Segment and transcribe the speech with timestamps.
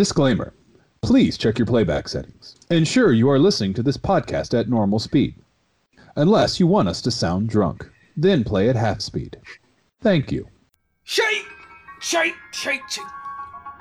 [0.00, 0.54] Disclaimer
[1.02, 2.56] Please check your playback settings.
[2.70, 5.34] Ensure you are listening to this podcast at normal speed.
[6.16, 9.36] Unless you want us to sound drunk, then play at half speed.
[10.00, 10.48] Thank you.
[11.04, 11.44] Shite!
[12.00, 12.32] Shite!
[12.50, 12.80] Shite!
[12.88, 13.04] Shite!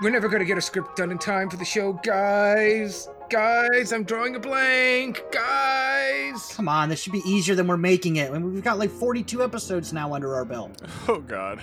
[0.02, 3.08] We're never gonna get a script done in time for the show, guys.
[3.29, 5.24] Guys, I'm drawing a blank.
[5.31, 6.51] Guys.
[6.54, 8.29] Come on, this should be easier than we're making it.
[8.29, 10.81] I mean, we've got like 42 episodes now under our belt.
[11.08, 11.62] Oh god.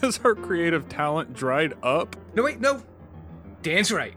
[0.00, 2.14] Has our creative talent dried up?
[2.36, 2.80] No, wait, no.
[3.64, 4.14] Dan's right.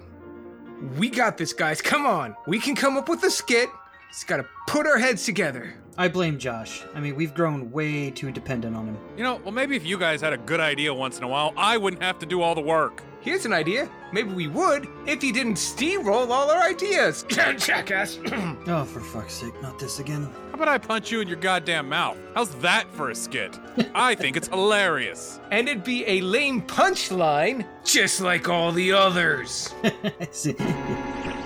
[0.98, 1.82] We got this, guys.
[1.82, 2.36] Come on.
[2.48, 3.70] We can come up with a skit.
[4.10, 5.74] Just gotta put our heads together.
[5.98, 6.84] I blame Josh.
[6.94, 8.98] I mean, we've grown way too dependent on him.
[9.16, 11.54] You know, well, maybe if you guys had a good idea once in a while,
[11.56, 13.02] I wouldn't have to do all the work.
[13.28, 13.90] Here's an idea.
[14.14, 17.24] Maybe we would if you didn't steamroll all our ideas.
[17.28, 18.20] Jackass.
[18.70, 20.24] Oh, for fuck's sake, not this again.
[20.24, 22.16] How about I punch you in your goddamn mouth?
[22.36, 23.60] How's that for a skit?
[23.94, 25.42] I think it's hilarious.
[25.52, 29.74] and it'd be a lame punchline, just like all the others.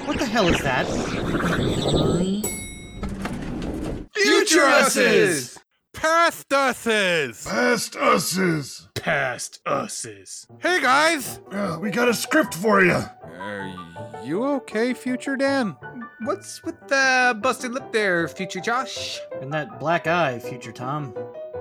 [0.06, 0.86] What the hell is that?
[4.14, 5.61] Future Us's!
[6.02, 7.46] Past uses.
[7.46, 8.88] Past uses.
[8.96, 10.48] Past uses.
[10.60, 11.40] Hey guys!
[11.52, 13.00] Uh, we got a script for you.
[13.38, 13.72] Are
[14.24, 15.78] you okay, future Dan?
[16.24, 19.20] What's with the busted lip there, future Josh?
[19.42, 21.14] And that black eye, future Tom.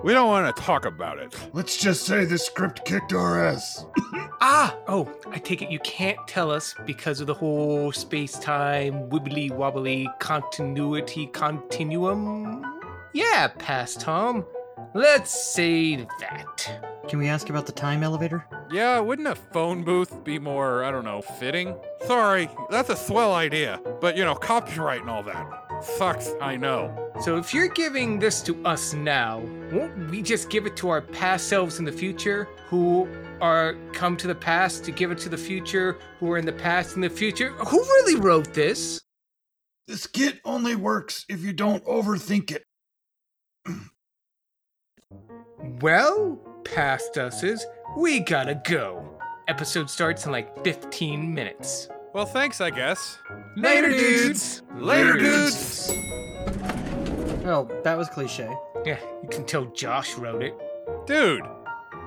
[0.02, 1.36] We don't want to talk about it.
[1.52, 3.84] Let's just say the script kicked our ass.
[4.42, 4.75] Ah!
[4.88, 9.50] Oh, I take it you can't tell us because of the whole space time wibbly
[9.50, 12.79] wobbly continuity continuum?
[13.12, 14.44] Yeah, past Tom.
[14.94, 16.86] Let's say that.
[17.08, 18.47] Can we ask about the time elevator?
[18.70, 21.75] Yeah, wouldn't a phone booth be more, I don't know, fitting?
[22.06, 25.44] Sorry, that's a swell idea, but you know, copyright and all that.
[25.83, 27.12] Sucks, I know.
[27.20, 29.41] So if you're giving this to us now,
[29.72, 33.08] won't we just give it to our past selves in the future who
[33.41, 36.53] are come to the past to give it to the future who are in the
[36.53, 37.50] past in the future?
[37.50, 39.00] Who really wrote this?
[39.88, 42.64] The skit only works if you don't overthink it.
[45.81, 47.65] Well, past us's,
[47.97, 49.19] we gotta go.
[49.48, 51.88] Episode starts in like 15 minutes.
[52.12, 53.19] Well, thanks, I guess.
[53.56, 54.62] Later, dudes.
[54.76, 55.91] Later, dudes.
[57.44, 58.50] Well, that was cliche.
[58.84, 60.54] Yeah, you can tell Josh wrote it.
[61.06, 61.43] Dude,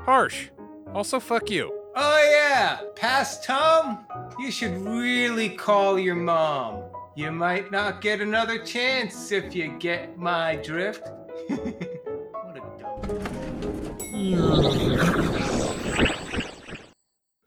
[0.06, 0.50] harsh.
[0.94, 1.72] Also, fuck you.
[1.96, 4.06] Oh yeah, past Tom,
[4.40, 6.84] you should really call your mom.
[7.16, 11.08] You might not get another chance if you get my drift.
[11.50, 14.10] What a dumb.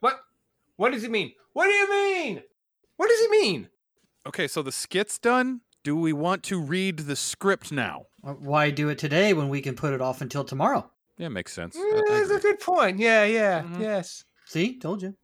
[0.00, 0.20] What?
[0.76, 1.32] What does it mean?
[1.52, 2.42] What do you mean?
[2.96, 3.68] What does it mean?
[4.26, 5.60] Okay, so the skit's done.
[5.84, 8.06] Do we want to read the script now?
[8.22, 10.90] Why do it today when we can put it off until tomorrow?
[11.16, 11.76] Yeah, makes sense.
[11.76, 12.98] I- Mm, That's a good point.
[12.98, 13.80] Yeah, yeah, Mhm.
[13.80, 14.24] yes.
[14.46, 15.16] See, told you.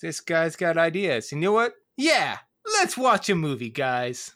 [0.00, 1.32] This guy's got ideas.
[1.32, 1.74] And you know what?
[1.96, 2.38] Yeah,
[2.74, 4.34] let's watch a movie, guys.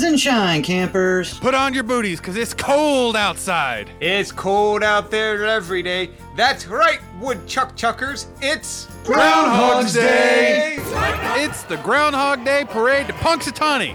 [0.00, 1.38] Rise and shine, campers.
[1.40, 3.90] Put on your booties, because it's cold outside.
[4.00, 6.08] It's cold out there every day.
[6.36, 8.26] That's right, woodchuck chuckers.
[8.40, 10.76] It's Groundhog's Day.
[11.36, 13.94] It's the Groundhog Day Parade to Punxsutawney.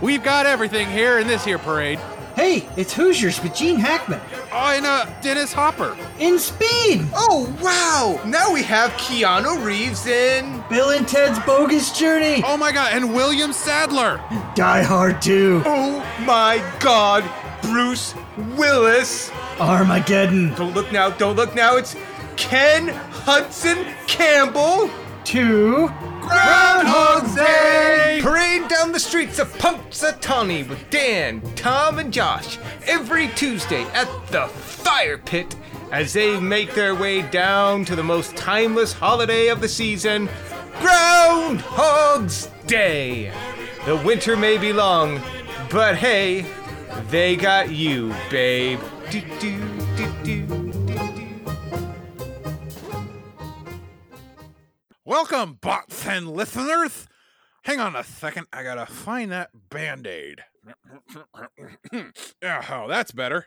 [0.00, 1.98] We've got everything here in this here parade.
[2.34, 4.22] Hey, it's Hoosiers with Gene Hackman.
[4.58, 5.94] Oh, and uh, Dennis Hopper.
[6.18, 7.06] In speed!
[7.12, 8.18] Oh wow!
[8.24, 10.64] Now we have Keanu Reeves in.
[10.70, 12.42] Bill and Ted's Bogus Journey.
[12.42, 14.18] Oh my god, and William Sadler.
[14.54, 15.62] Die Hard 2.
[15.66, 17.22] Oh my God,
[17.60, 18.14] Bruce
[18.56, 19.30] Willis!
[19.60, 20.54] Armageddon.
[20.54, 21.10] Don't look now!
[21.10, 21.76] Don't look now!
[21.76, 21.94] It's
[22.36, 24.88] Ken Hudson Campbell.
[25.24, 25.88] 2.
[26.26, 28.18] Groundhog's Day!
[28.20, 34.48] Parade down the streets of Punxsutawney with Dan, Tom, and Josh every Tuesday at the
[34.48, 35.54] Fire Pit
[35.92, 40.28] as they make their way down to the most timeless holiday of the season,
[40.80, 43.32] Groundhog's Day.
[43.84, 45.20] The winter may be long,
[45.70, 46.44] but hey,
[47.08, 48.80] they got you, babe.
[49.10, 49.60] Do, do,
[49.96, 50.55] do, do.
[55.18, 57.08] Welcome, bots and listeners.
[57.64, 60.42] Hang on a second, I gotta find that band aid.
[62.42, 63.46] oh, that's better.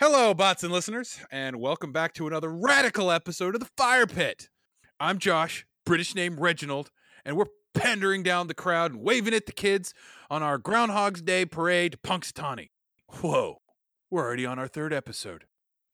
[0.00, 4.48] Hello, bots and listeners, and welcome back to another radical episode of the Fire Pit.
[4.98, 6.90] I'm Josh, British name Reginald,
[7.24, 9.94] and we're pandering down the crowd and waving at the kids
[10.28, 12.70] on our Groundhog's Day parade to Punxsutawney.
[13.20, 13.58] Whoa,
[14.10, 15.44] we're already on our third episode.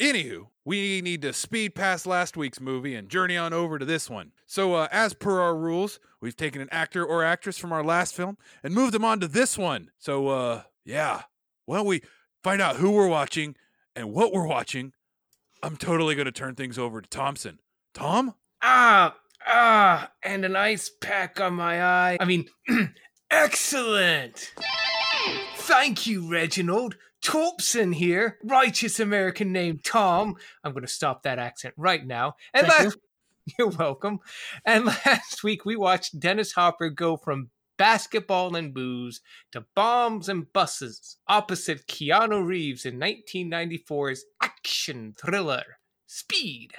[0.03, 4.11] Anywho, we need to speed past last week's movie and journey on over to this
[4.11, 4.33] one.
[4.49, 8.13] So, uh, as per our rules, we've taken an actor or actress from our last
[8.13, 9.93] film and moved them on to this one.
[10.01, 11.23] So, uh, yeah,
[11.67, 12.03] why don't we
[12.43, 13.55] find out who we're watching
[13.95, 14.93] and what we're watching?
[15.63, 17.61] I'm totally going to turn things over to Thompson.
[17.95, 18.35] Tom?
[18.61, 19.15] Ah,
[19.47, 22.17] ah, and an ice pack on my eye.
[22.19, 22.49] I mean,
[23.31, 24.53] excellent.
[25.59, 26.97] Thank you, Reginald.
[27.23, 30.37] Thompson here, righteous American name Tom.
[30.65, 32.35] I'm going to stop that accent right now.
[32.53, 32.99] And Thank last,
[33.59, 33.67] you.
[33.67, 34.21] are welcome.
[34.65, 39.21] And last week we watched Dennis Hopper go from basketball and booze
[39.53, 46.75] to bombs and buses opposite Keanu Reeves in 1994's action thriller Speed.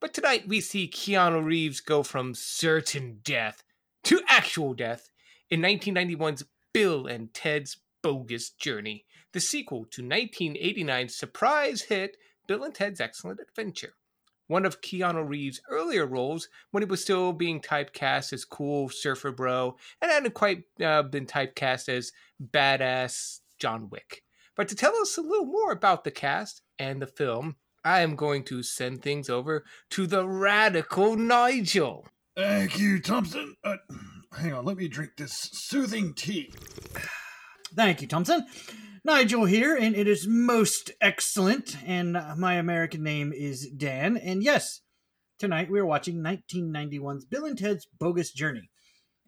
[0.00, 3.62] But tonight we see Keanu Reeves go from certain death
[4.04, 5.10] to actual death
[5.50, 9.04] in 1991's Bill and Ted's Bogus Journey,
[9.36, 12.16] the sequel to 1989's surprise hit
[12.48, 13.92] Bill and Ted's Excellent Adventure.
[14.46, 19.32] One of Keanu Reeves' earlier roles when he was still being typecast as cool surfer
[19.32, 22.12] bro and hadn't quite uh, been typecast as
[22.42, 24.22] badass John Wick.
[24.56, 28.16] But to tell us a little more about the cast and the film, I am
[28.16, 32.08] going to send things over to the radical Nigel.
[32.34, 33.54] Thank you, Thompson.
[33.62, 33.76] Uh,
[34.34, 36.54] hang on, let me drink this soothing tea.
[37.74, 38.46] Thank you, Thompson.
[39.06, 41.76] Nigel here, and it is most excellent.
[41.86, 44.16] And my American name is Dan.
[44.16, 44.80] And yes,
[45.38, 48.68] tonight we are watching 1991's Bill and Ted's Bogus Journey.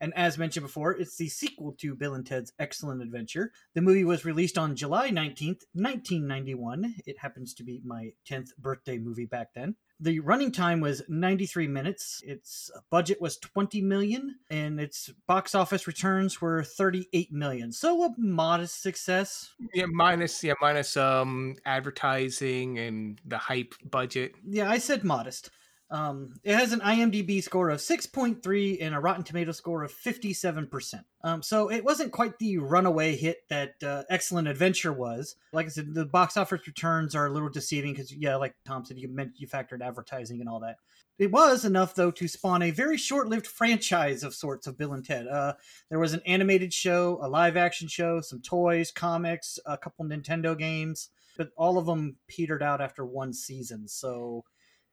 [0.01, 3.53] And as mentioned before, it's the sequel to Bill and Ted's Excellent Adventure.
[3.77, 6.97] The movie was released on July 19th, 1991.
[7.07, 9.77] It happens to be my 10th birthday movie back then.
[10.01, 12.23] The running time was 93 minutes.
[12.25, 17.73] Its budget was 20 million and its box office returns were 38 million.
[17.73, 19.53] So a modest success.
[19.75, 24.35] Yeah, minus yeah, minus um advertising and the hype budget.
[24.49, 25.51] Yeah, I said modest.
[25.91, 31.03] Um, it has an IMDb score of 6.3 and a Rotten Tomato score of 57%.
[31.25, 35.37] Um, so it wasn't quite the runaway hit that uh, Excellent Adventure was.
[35.53, 38.85] Like I said, the box office returns are a little deceiving because, yeah, like Tom
[38.85, 40.77] said, you meant you factored advertising and all that.
[41.19, 45.05] It was enough, though, to spawn a very short-lived franchise of sorts of Bill and
[45.05, 45.27] Ted.
[45.27, 45.55] Uh,
[45.89, 51.09] there was an animated show, a live-action show, some toys, comics, a couple Nintendo games,
[51.37, 53.89] but all of them petered out after one season.
[53.89, 54.45] So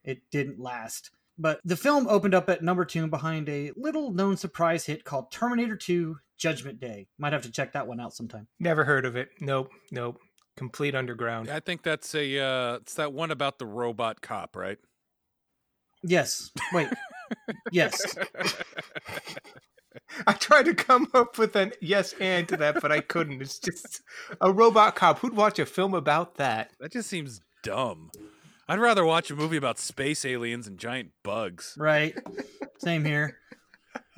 [0.05, 1.11] it didn't last.
[1.37, 5.31] But the film opened up at number two behind a little known surprise hit called
[5.31, 7.07] Terminator 2 Judgment Day.
[7.17, 8.47] Might have to check that one out sometime.
[8.59, 9.29] Never heard of it.
[9.41, 10.19] Nope, nope.
[10.55, 11.49] Complete underground.
[11.49, 14.77] I think that's a uh it's that one about the robot cop, right?
[16.03, 16.51] Yes.
[16.71, 16.87] Wait.
[17.71, 18.15] yes.
[20.27, 23.41] I tried to come up with an yes and to that, but I couldn't.
[23.41, 24.01] It's just
[24.39, 25.19] a robot cop.
[25.19, 26.71] Who'd watch a film about that?
[26.79, 28.11] That just seems dumb.
[28.67, 31.75] I'd rather watch a movie about space aliens and giant bugs.
[31.77, 32.17] Right.
[32.79, 33.37] Same here.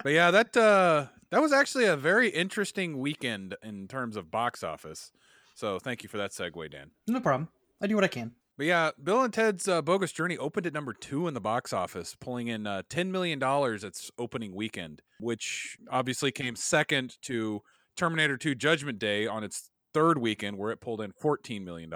[0.03, 4.63] But yeah, that uh that was actually a very interesting weekend in terms of box
[4.63, 5.11] office.
[5.55, 6.91] So thank you for that segue, Dan.
[7.07, 7.49] No problem.
[7.81, 8.31] I do what I can.
[8.57, 11.73] But yeah, Bill and Ted's uh, Bogus Journey opened at number two in the box
[11.73, 17.61] office, pulling in uh, $10 million its opening weekend, which obviously came second to
[17.95, 21.91] Terminator 2 Judgment Day on its third weekend, where it pulled in $14 million.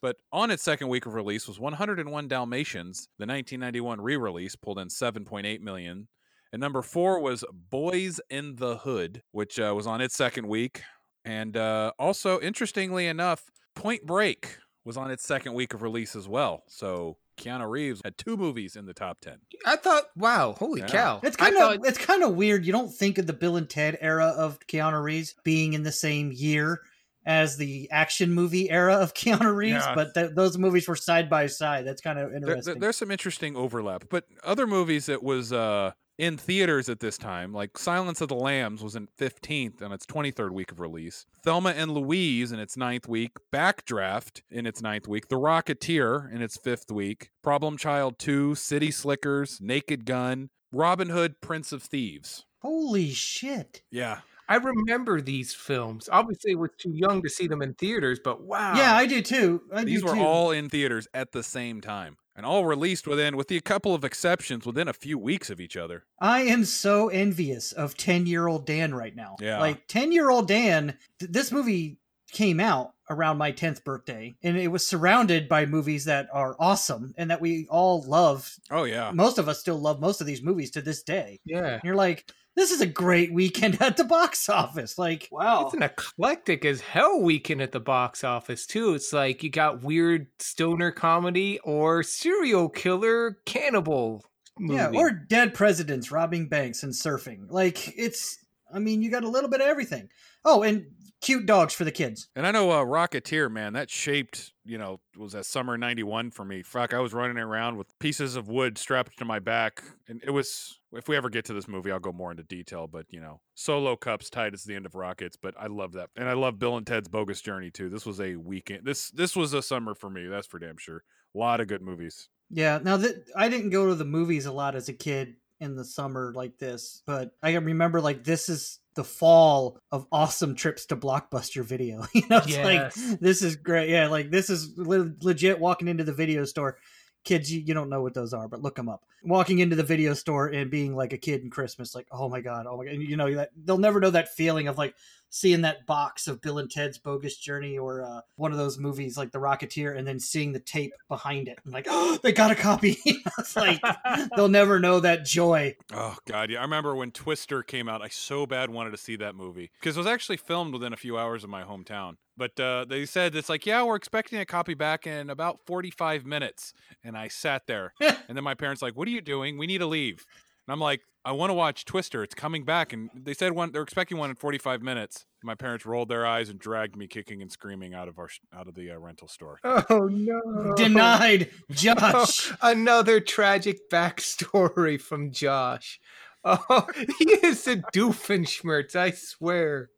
[0.00, 3.08] But on its second week of release was 101 Dalmatians.
[3.18, 6.08] The 1991 re-release pulled in 7.8 million.
[6.52, 10.82] And number four was Boys in the Hood, which uh, was on its second week.
[11.24, 16.28] And uh, also, interestingly enough, Point Break was on its second week of release as
[16.28, 16.64] well.
[16.68, 19.38] So Keanu Reeves had two movies in the top 10.
[19.64, 20.88] I thought, wow, holy Yeah.
[20.88, 21.20] cow.
[21.22, 22.66] It's I kind of thought- it's kind of weird.
[22.66, 25.92] You don't think of the Bill and Ted era of Keanu Reeves being in the
[25.92, 26.80] same year
[27.24, 29.94] as the action movie era of Keanu Reeves, Yeah.
[29.94, 31.86] but th- those movies were side by side.
[31.86, 32.74] That's kind of interesting.
[32.74, 37.16] there- there's some interesting overlap, but other movies that was uh, in theaters at this
[37.16, 41.24] time, like Silence of the Lambs, was in 15th on its 23rd week of release.
[41.42, 43.32] Thelma and Louise in its ninth week.
[43.52, 45.28] Backdraft in its ninth week.
[45.28, 47.30] The Rocketeer in its fifth week.
[47.42, 52.44] Problem Child 2, City Slickers, Naked Gun, Robin Hood, Prince of Thieves.
[52.60, 53.82] Holy shit!
[53.90, 54.20] Yeah,
[54.52, 56.10] I remember these films.
[56.12, 58.74] Obviously, I was too young to see them in theaters, but wow.
[58.76, 59.62] Yeah, I do too.
[59.72, 60.20] I these do were too.
[60.20, 62.18] all in theaters at the same time.
[62.36, 65.74] And all released within, with a couple of exceptions, within a few weeks of each
[65.74, 66.04] other.
[66.18, 69.36] I am so envious of 10 year old Dan right now.
[69.40, 69.58] Yeah.
[69.58, 71.96] Like 10 year old Dan, th- this movie
[72.30, 77.14] came out around my 10th birthday and it was surrounded by movies that are awesome
[77.16, 78.54] and that we all love.
[78.70, 79.12] Oh, yeah.
[79.12, 81.40] Most of us still love most of these movies to this day.
[81.44, 81.74] Yeah.
[81.74, 84.98] And you're like, this is a great weekend at the box office.
[84.98, 85.64] Like, wow.
[85.64, 88.94] It's an eclectic as hell weekend at the box office too.
[88.94, 94.24] It's like you got weird stoner comedy or serial killer cannibal.
[94.58, 94.74] Movie.
[94.74, 97.50] Yeah, or dead presidents robbing banks and surfing.
[97.50, 98.38] Like it's
[98.72, 100.08] I mean, you got a little bit of everything.
[100.44, 100.86] Oh, and
[101.22, 102.28] cute dogs for the kids.
[102.36, 106.44] And I know uh, Rocketeer, man, that shaped, you know, was that summer 91 for
[106.44, 106.62] me.
[106.62, 109.82] Fuck, I was running around with pieces of wood strapped to my back.
[110.08, 112.86] And it was, if we ever get to this movie, I'll go more into detail.
[112.86, 115.36] But, you know, solo cups tied as the end of Rockets.
[115.40, 116.10] But I love that.
[116.16, 117.88] And I love Bill and Ted's Bogus Journey, too.
[117.88, 118.84] This was a weekend.
[118.84, 120.26] This, this was a summer for me.
[120.26, 121.04] That's for damn sure.
[121.34, 122.28] A lot of good movies.
[122.50, 122.80] Yeah.
[122.82, 125.84] Now that I didn't go to the movies a lot as a kid in the
[125.84, 130.96] summer like this, but I remember like this is the fall of awesome trips to
[130.96, 132.04] blockbuster video.
[132.14, 132.64] You know it's Yes.
[132.98, 133.88] like this is great.
[133.90, 136.78] Yeah like this is le- legit walking into the video store.
[137.24, 139.02] Kids you, you don't know what those are but look them up.
[139.24, 142.40] Walking into the video store and being like a kid in christmas like oh my
[142.40, 144.94] god oh my god and you know that they'll never know that feeling of like
[145.34, 149.16] seeing that box of bill and ted's bogus journey or uh, one of those movies
[149.16, 152.50] like the rocketeer and then seeing the tape behind it and like oh they got
[152.50, 152.96] a copy
[153.38, 153.80] it's like
[154.36, 156.58] they'll never know that joy Oh god, yeah.
[156.58, 158.02] I remember when Twister came out.
[158.02, 160.96] I so bad wanted to see that movie because it was actually filmed within a
[160.96, 162.16] few hours of my hometown.
[162.36, 166.24] But uh, they said it's like, yeah, we're expecting a copy back in about forty-five
[166.24, 166.72] minutes,
[167.04, 169.58] and I sat there, and then my parents like, "What are you doing?
[169.58, 170.24] We need to leave."
[170.66, 172.22] And I'm like, "I want to watch Twister.
[172.22, 175.26] It's coming back." And they said one they're expecting one in forty-five minutes.
[175.42, 178.68] My parents rolled their eyes and dragged me kicking and screaming out of our out
[178.68, 179.58] of the uh, rental store.
[179.64, 180.74] Oh no.
[180.76, 186.00] denied josh Another tragic backstory from Josh.
[186.44, 186.86] Oh,
[187.18, 189.90] he is a doofenshmirtz, I swear.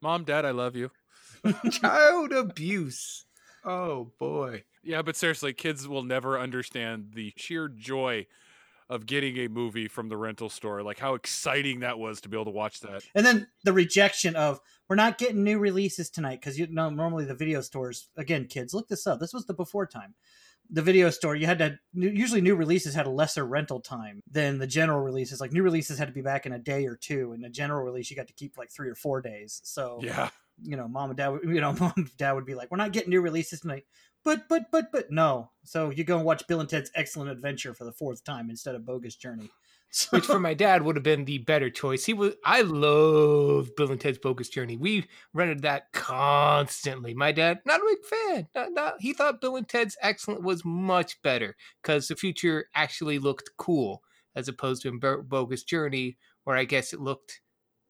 [0.00, 0.90] Mom, Dad, I love you.
[1.70, 3.26] Child abuse.
[3.64, 4.64] Oh boy.
[4.82, 8.26] Yeah, but seriously, kids will never understand the sheer joy
[8.90, 10.82] of getting a movie from the rental store.
[10.82, 13.02] Like how exciting that was to be able to watch that.
[13.14, 17.24] and then the rejection of we're not getting new releases tonight because you know normally
[17.24, 20.14] the video stores again kids look this up this was the before time
[20.68, 24.58] the video store you had to usually new releases had a lesser rental time than
[24.58, 27.32] the general releases like new releases had to be back in a day or two
[27.32, 30.28] and the general release you got to keep like three or four days so Yeah.
[30.62, 32.92] You know mom and dad you know mom and dad would be like we're not
[32.92, 33.84] getting new releases tonight
[34.24, 37.74] but but but but no so you go and watch bill and ted's excellent adventure
[37.74, 39.50] for the fourth time instead of bogus journey
[39.94, 42.06] so, Which for my dad would have been the better choice.
[42.06, 44.78] He was I love Bill and Ted's Bogus Journey.
[44.78, 47.12] We rented that constantly.
[47.12, 48.48] My dad, not a big fan.
[48.54, 53.18] Not, not, he thought Bill and Ted's Excellent was much better because the future actually
[53.18, 54.02] looked cool
[54.34, 57.42] as opposed to Bogus Journey, where I guess it looked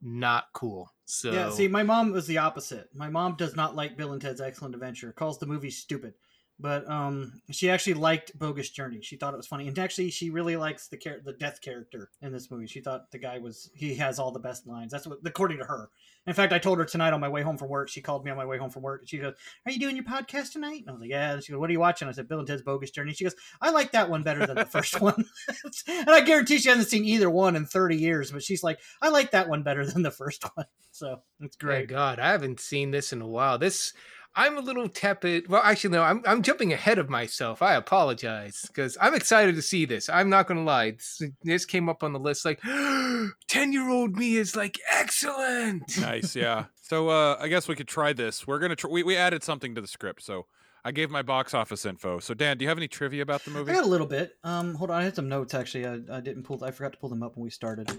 [0.02, 0.92] not cool.
[1.04, 2.88] So Yeah, see, my mom was the opposite.
[2.94, 5.12] My mom does not like Bill and Ted's Excellent Adventure.
[5.12, 6.14] Calls the movie stupid.
[6.62, 9.00] But um, she actually liked Bogus Journey.
[9.02, 12.08] She thought it was funny, and actually, she really likes the char- the death character
[12.22, 12.68] in this movie.
[12.68, 14.92] She thought the guy was he has all the best lines.
[14.92, 15.90] That's what, according to her.
[16.24, 17.88] In fact, I told her tonight on my way home from work.
[17.88, 19.34] She called me on my way home from work, and she goes,
[19.66, 21.68] "Are you doing your podcast tonight?" And I was like, "Yeah." And she goes, "What
[21.68, 24.08] are you watching?" I said, "Bill and Ted's Bogus Journey." She goes, "I like that
[24.08, 25.24] one better than the first one,"
[25.88, 28.30] and I guarantee she hasn't seen either one in thirty years.
[28.30, 31.88] But she's like, "I like that one better than the first one." So it's Great
[31.88, 31.88] great.
[31.88, 33.58] God, I haven't seen this in a while.
[33.58, 33.92] This
[34.34, 35.48] I'm a little tepid.
[35.48, 37.60] Well, actually, no, I'm I'm jumping ahead of myself.
[37.60, 40.08] I apologize because I'm excited to see this.
[40.08, 40.92] I'm not gonna lie.
[40.92, 42.44] This, this came up on the list.
[42.44, 42.60] Like,
[43.48, 45.98] ten year old me is like excellent.
[46.00, 46.66] Nice, yeah.
[46.80, 48.46] So uh, I guess we could try this.
[48.46, 50.46] We're gonna tr- we we added something to the script, so
[50.84, 52.18] I gave my box office info.
[52.18, 53.70] So Dan, do you have any trivia about the movie?
[53.70, 54.32] I got a little bit.
[54.44, 55.86] Um, hold on, I had some notes actually.
[55.86, 56.64] I, I didn't pull.
[56.64, 57.90] I forgot to pull them up when we started,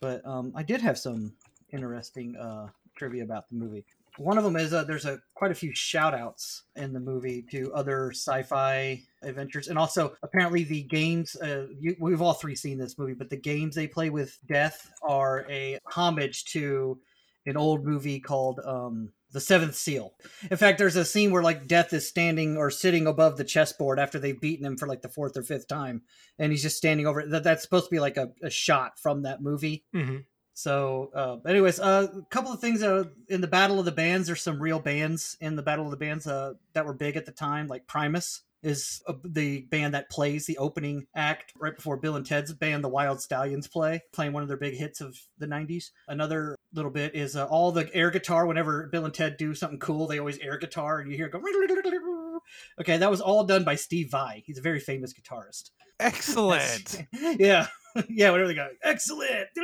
[0.00, 1.32] but um, I did have some
[1.72, 3.84] interesting uh trivia about the movie.
[4.20, 7.42] One of them is uh, there's a quite a few shout outs in the movie
[7.52, 11.36] to other sci-fi adventures, and also apparently the games.
[11.36, 14.90] Uh, you, we've all three seen this movie, but the games they play with death
[15.02, 16.98] are a homage to
[17.46, 20.12] an old movie called um, The Seventh Seal.
[20.50, 23.98] In fact, there's a scene where like Death is standing or sitting above the chessboard
[23.98, 26.02] after they've beaten him for like the fourth or fifth time,
[26.38, 27.20] and he's just standing over.
[27.20, 27.30] it.
[27.30, 29.84] That that's supposed to be like a, a shot from that movie.
[29.94, 30.24] Mhm.
[30.60, 34.26] So, uh, anyways, uh, a couple of things uh, in the Battle of the Bands.
[34.26, 37.24] There's some real bands in the Battle of the Bands uh, that were big at
[37.24, 41.96] the time, like Primus is uh, the band that plays the opening act right before
[41.96, 45.16] Bill and Ted's band, the Wild Stallions, play, playing one of their big hits of
[45.38, 45.92] the 90s.
[46.08, 48.44] Another little bit is uh, all the air guitar.
[48.44, 51.32] Whenever Bill and Ted do something cool, they always air guitar, and you hear it
[51.32, 51.40] go.
[52.80, 54.42] Okay, that was all done by Steve Vai.
[54.44, 55.70] He's a very famous guitarist.
[56.00, 57.06] Excellent.
[57.38, 57.66] yeah.
[58.08, 58.68] yeah, whatever they go.
[58.82, 59.48] Excellent.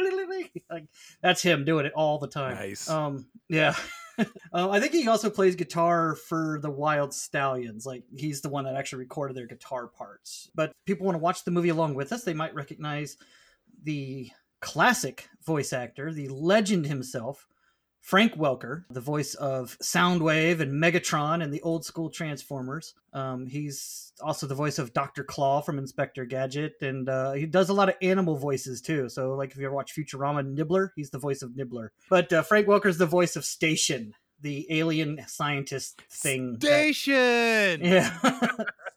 [0.71, 0.87] Like
[1.23, 2.57] that's him doing it all the time.
[2.57, 2.91] Nice.
[2.91, 3.75] Um, yeah.
[4.19, 7.87] uh, I think he also plays guitar for the Wild Stallions.
[7.87, 10.51] Like he's the one that actually recorded their guitar parts.
[10.55, 12.25] But people want to watch the movie along with us.
[12.25, 13.17] They might recognize
[13.85, 17.47] the classic voice actor, the legend himself,
[18.07, 22.95] Frank Welker, the voice of Soundwave and Megatron and the old school Transformers.
[23.13, 25.25] Um, he's also the voice of Dr.
[25.25, 29.09] Claw from Inspector Gadget, and uh, he does a lot of animal voices too.
[29.09, 31.91] So, like if you ever watch Futurama, Nibbler, he's the voice of Nibbler.
[32.09, 36.53] But uh, Frank Welker's the voice of Station, the alien scientist thing.
[36.61, 37.81] that- Station.
[37.85, 38.17] yeah.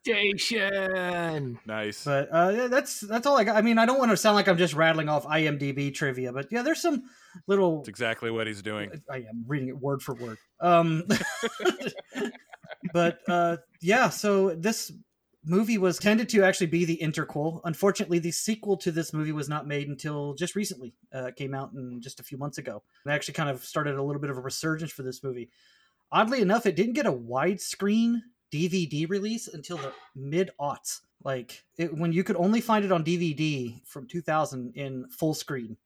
[0.03, 1.60] Station.
[1.65, 2.05] Nice.
[2.05, 3.55] But uh, that's that's all I got.
[3.58, 6.48] I mean, I don't want to sound like I'm just rattling off IMDb trivia, but
[6.51, 7.03] yeah, there's some
[7.48, 7.77] little.
[7.77, 8.91] That's exactly what he's doing.
[9.12, 10.38] I am reading it word for word.
[10.62, 11.03] Um,
[12.93, 14.91] but uh, yeah, so this
[15.46, 17.62] movie was tended to actually be the interquel.
[17.63, 20.93] Unfortunately, the sequel to this movie was not made until just recently.
[21.13, 22.84] Uh, came out in just a few months ago.
[23.05, 25.50] It actually kind of started a little bit of a resurgence for this movie.
[26.12, 31.01] Oddly enough, it didn't get a widescreen DVD release until the mid aughts.
[31.24, 35.77] Like it, when you could only find it on DVD from 2000 in full screen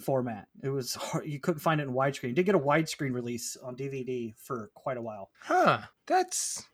[0.00, 0.48] format.
[0.62, 2.30] It was hard, you couldn't find it in widescreen.
[2.30, 5.30] It did get a widescreen release on DVD for quite a while.
[5.40, 5.80] Huh.
[6.06, 6.64] That's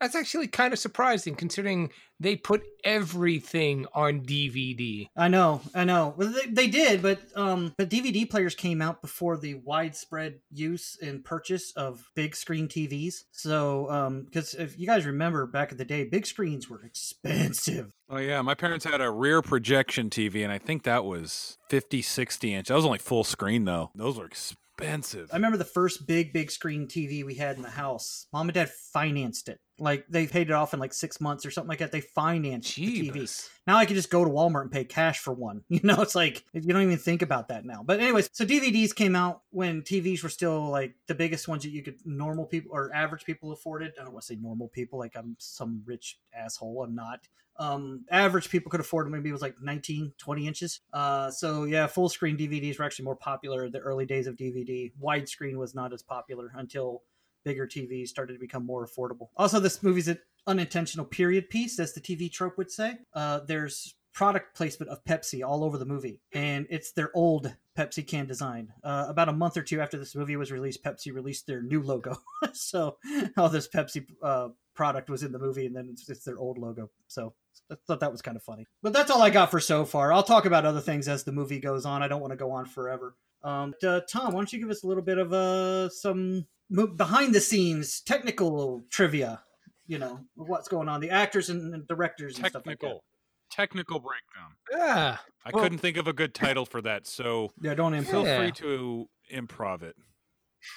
[0.00, 1.90] that's actually kind of surprising considering
[2.20, 5.08] they put everything on DVD.
[5.16, 6.14] I know, I know.
[6.16, 10.98] Well, they, they did, but um, but DVD players came out before the widespread use
[11.00, 13.24] and purchase of big screen TVs.
[13.32, 17.92] So, um, because if you guys remember back in the day, big screens were expensive.
[18.10, 22.02] Oh yeah, my parents had a rear projection TV, and I think that was 50,
[22.02, 22.68] 60 inch.
[22.68, 23.90] That was only full screen though.
[23.94, 25.28] Those were expensive.
[25.32, 28.26] I remember the first big, big screen TV we had in the house.
[28.32, 29.60] Mom and dad financed it.
[29.78, 31.92] Like they paid it off in like six months or something like that.
[31.92, 33.48] They financed the TV.
[33.66, 35.62] Now I can just go to Walmart and pay cash for one.
[35.78, 37.84] You know, it's like you don't even think about that now.
[37.84, 41.70] But anyways, so DVDs came out when TVs were still like the biggest ones that
[41.70, 43.92] you could normal people or average people afforded.
[43.98, 46.82] I don't want to say normal people like I'm some rich asshole.
[46.82, 47.28] I'm not.
[47.58, 49.10] Um, average people could afford.
[49.10, 50.80] Maybe it was like 19, 20 inches.
[50.92, 54.36] Uh, so yeah, full screen DVDs were actually more popular in the early days of
[54.36, 54.92] DVD.
[55.02, 57.02] Widescreen was not as popular until
[57.44, 59.28] bigger TVs started to become more affordable.
[59.36, 62.98] Also, this movie's an unintentional period piece, as the TV trope would say.
[63.14, 68.04] Uh, there's product placement of Pepsi all over the movie, and it's their old Pepsi
[68.04, 68.72] can design.
[68.82, 71.82] Uh, about a month or two after this movie was released, Pepsi released their new
[71.82, 72.16] logo.
[72.52, 72.96] so
[73.36, 76.58] all this Pepsi uh, product was in the movie, and then it's, it's their old
[76.58, 76.90] logo.
[77.06, 77.34] So
[77.70, 78.66] I thought that was kind of funny.
[78.82, 80.12] But that's all I got for so far.
[80.12, 82.02] I'll talk about other things as the movie goes on.
[82.02, 83.14] I don't want to go on forever.
[83.44, 87.34] Um, uh, Tom, why don't you give us a little bit of uh, some behind
[87.34, 89.42] the scenes technical trivia?
[89.86, 92.86] You know what's going on, the actors and, and directors and stuff like that.
[92.86, 93.04] Technical,
[93.50, 94.52] technical breakdown.
[94.70, 95.16] Yeah.
[95.46, 98.26] I Well- couldn't think of a good title for that, so Yeah, don't feel.
[98.26, 98.38] Yeah.
[98.38, 99.96] free to improv it.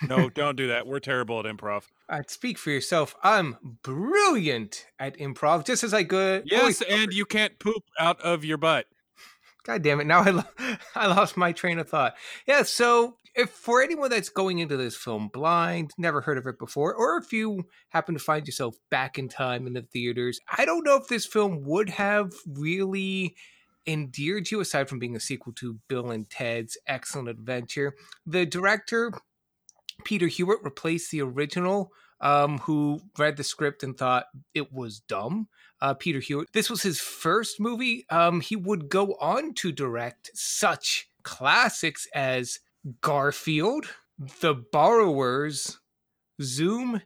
[0.08, 0.88] No, don't do that.
[0.88, 1.84] We're terrible at improv.
[2.08, 3.16] I'd speak for yourself.
[3.22, 6.44] I'm brilliant at improv, just as I could.
[6.46, 8.86] Yes, and you can't poop out of your butt.
[9.66, 10.06] God damn it!
[10.08, 10.44] Now I lo-
[10.96, 12.16] I lost my train of thought.
[12.48, 12.64] Yeah.
[12.64, 16.94] So, if for anyone that's going into this film blind, never heard of it before,
[16.94, 20.86] or if you happen to find yourself back in time in the theaters, I don't
[20.86, 23.36] know if this film would have really
[23.88, 27.96] endeared you aside from being a sequel to Bill and Ted's Excellent Adventure.
[28.26, 29.12] The director
[30.04, 31.92] Peter Hewitt replaced the original.
[32.24, 35.48] Um, who read the script and thought it was dumb
[35.82, 36.54] uh, Peter Hewitt.
[36.54, 38.06] This was his first movie.
[38.10, 42.60] Um, he would go on to direct such classics as
[43.02, 43.88] Garfield,
[44.42, 45.80] The Borrowers,
[46.42, 47.02] Zoom,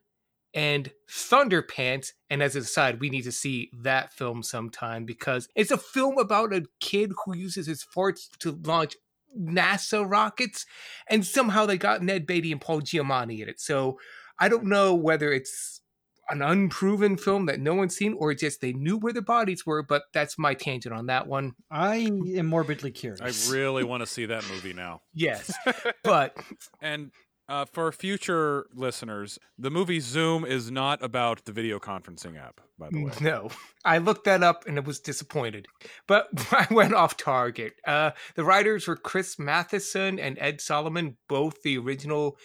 [0.53, 2.11] and Thunderpants.
[2.29, 6.17] And as an aside, we need to see that film sometime because it's a film
[6.17, 8.95] about a kid who uses his farts to launch
[9.37, 10.65] NASA rockets,
[11.09, 13.59] and somehow they got Ned Beatty and Paul Giamatti in it.
[13.59, 13.99] So
[14.39, 15.81] I don't know whether it's
[16.29, 19.83] an unproven film that no one's seen or just they knew where the bodies were,
[19.83, 21.53] but that's my tangent on that one.
[21.69, 21.97] I
[22.35, 23.21] am morbidly curious.
[23.21, 25.01] I really want to see that movie now.
[25.13, 25.53] Yes.
[26.03, 26.35] but
[26.81, 27.11] And
[27.47, 32.89] uh, for future listeners, the movie Zoom is not about the video conferencing app, by
[32.89, 33.11] the way.
[33.21, 33.49] no,
[33.85, 35.67] I looked that up and it was disappointed.
[36.07, 37.73] But I went off target.
[37.85, 42.37] Uh, the writers were Chris Matheson and Ed Solomon, both the original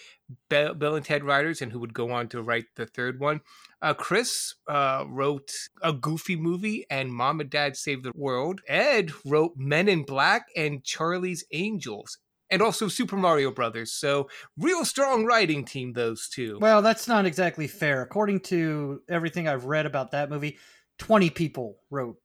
[0.49, 3.41] Bill, Bill and Ted writers, and who would go on to write the third one.
[3.83, 5.51] Uh, Chris uh, wrote
[5.83, 8.61] a Goofy movie and Mom and Dad Save the World.
[8.69, 12.19] Ed wrote Men in Black and Charlie's Angels.
[12.51, 13.93] And also Super Mario Brothers.
[13.93, 16.59] So, real strong writing team, those two.
[16.61, 18.03] Well, that's not exactly fair.
[18.03, 20.59] According to everything I've read about that movie,
[20.99, 22.17] 20 people wrote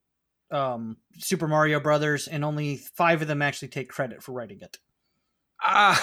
[0.51, 4.79] um, Super Mario Brothers, and only five of them actually take credit for writing it.
[5.63, 6.01] Ah,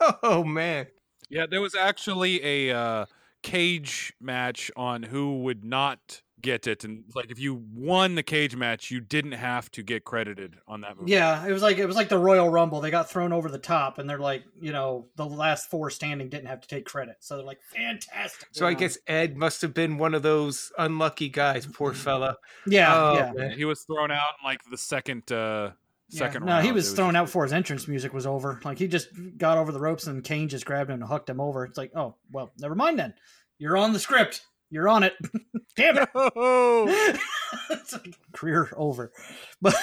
[0.22, 0.86] oh man.
[1.30, 3.06] Yeah, there was actually a uh,
[3.42, 8.54] cage match on who would not get it, and like if you won the cage
[8.56, 11.10] match, you didn't have to get credited on that movie.
[11.12, 12.80] Yeah, it was like it was like the Royal Rumble.
[12.80, 16.28] They got thrown over the top, and they're like, you know, the last four standing
[16.28, 17.16] didn't have to take credit.
[17.20, 18.48] So they're like, fantastic.
[18.52, 18.80] So I You know?
[18.80, 21.66] guess Ed must have been one of those unlucky guys.
[21.66, 22.36] Poor fella.
[22.66, 23.32] yeah, Oh, yeah.
[23.34, 23.50] man.
[23.52, 25.70] he was thrown out in like the second uh
[26.10, 26.18] Yeah.
[26.20, 26.64] second No, round.
[26.64, 28.60] he It was thrown just- out before his entrance music was over.
[28.64, 31.40] Like he just got over the ropes and Kane just grabbed him and hooked him
[31.40, 31.64] over.
[31.64, 33.14] It's like, oh well, never mind then.
[33.58, 34.42] You're on the script.
[34.70, 35.14] You're on it.
[35.76, 36.08] Damn it.
[36.14, 36.86] No!
[37.70, 39.12] it's like career over.
[39.60, 39.74] But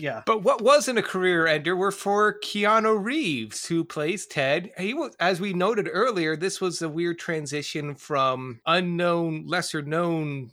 [0.00, 0.22] yeah.
[0.26, 4.72] But what wasn't a career ender were for Keanu Reeves, who plays Ted.
[4.76, 10.50] He was, as we noted earlier, this was a weird transition from unknown, lesser known.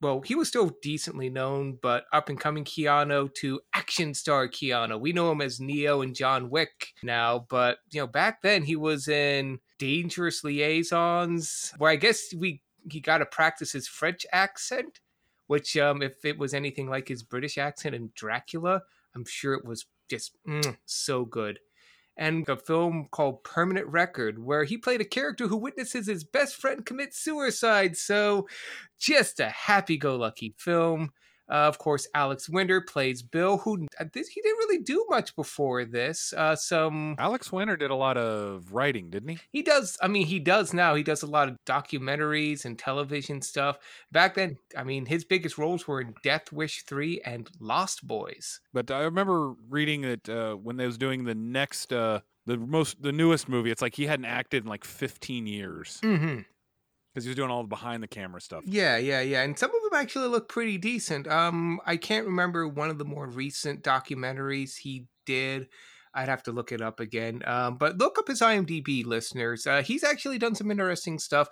[0.00, 4.98] Well, he was still decently known, but up and coming Keanu to action star Keanu.
[4.98, 8.76] We know him as Neo and John Wick now, but you know, back then he
[8.76, 15.00] was in Dangerous Liaisons, where I guess we he got to practice his French accent
[15.48, 18.82] which um, if it was anything like his British accent in Dracula,
[19.16, 21.58] I'm sure it was just mm, so good.
[22.16, 26.56] And a film called Permanent Record, where he played a character who witnesses his best
[26.56, 27.96] friend commit suicide.
[27.96, 28.46] So,
[28.98, 31.12] just a happy-go-lucky film.
[31.50, 35.34] Uh, of course, Alex Winter plays Bill, who uh, this, he didn't really do much
[35.34, 36.32] before this.
[36.36, 39.38] Uh, some Alex Winter did a lot of writing, didn't he?
[39.50, 39.96] he does.
[40.02, 40.94] I mean, he does now.
[40.94, 43.78] He does a lot of documentaries and television stuff.
[44.12, 48.60] Back then, I mean, his biggest roles were in Death Wish three and Lost Boys.
[48.72, 53.02] But I remember reading that uh, when they was doing the next, uh, the most,
[53.02, 53.70] the newest movie.
[53.70, 56.40] It's like he hadn't acted in like 15 years Mm-hmm.
[57.18, 58.62] Because he was doing all the behind the camera stuff.
[58.64, 59.42] Yeah, yeah, yeah.
[59.42, 61.26] And some of them actually look pretty decent.
[61.26, 65.66] Um, I can't remember one of the more recent documentaries he did.
[66.14, 67.42] I'd have to look it up again.
[67.44, 69.66] Um, but look up his IMDb, listeners.
[69.66, 71.48] Uh, he's actually done some interesting stuff.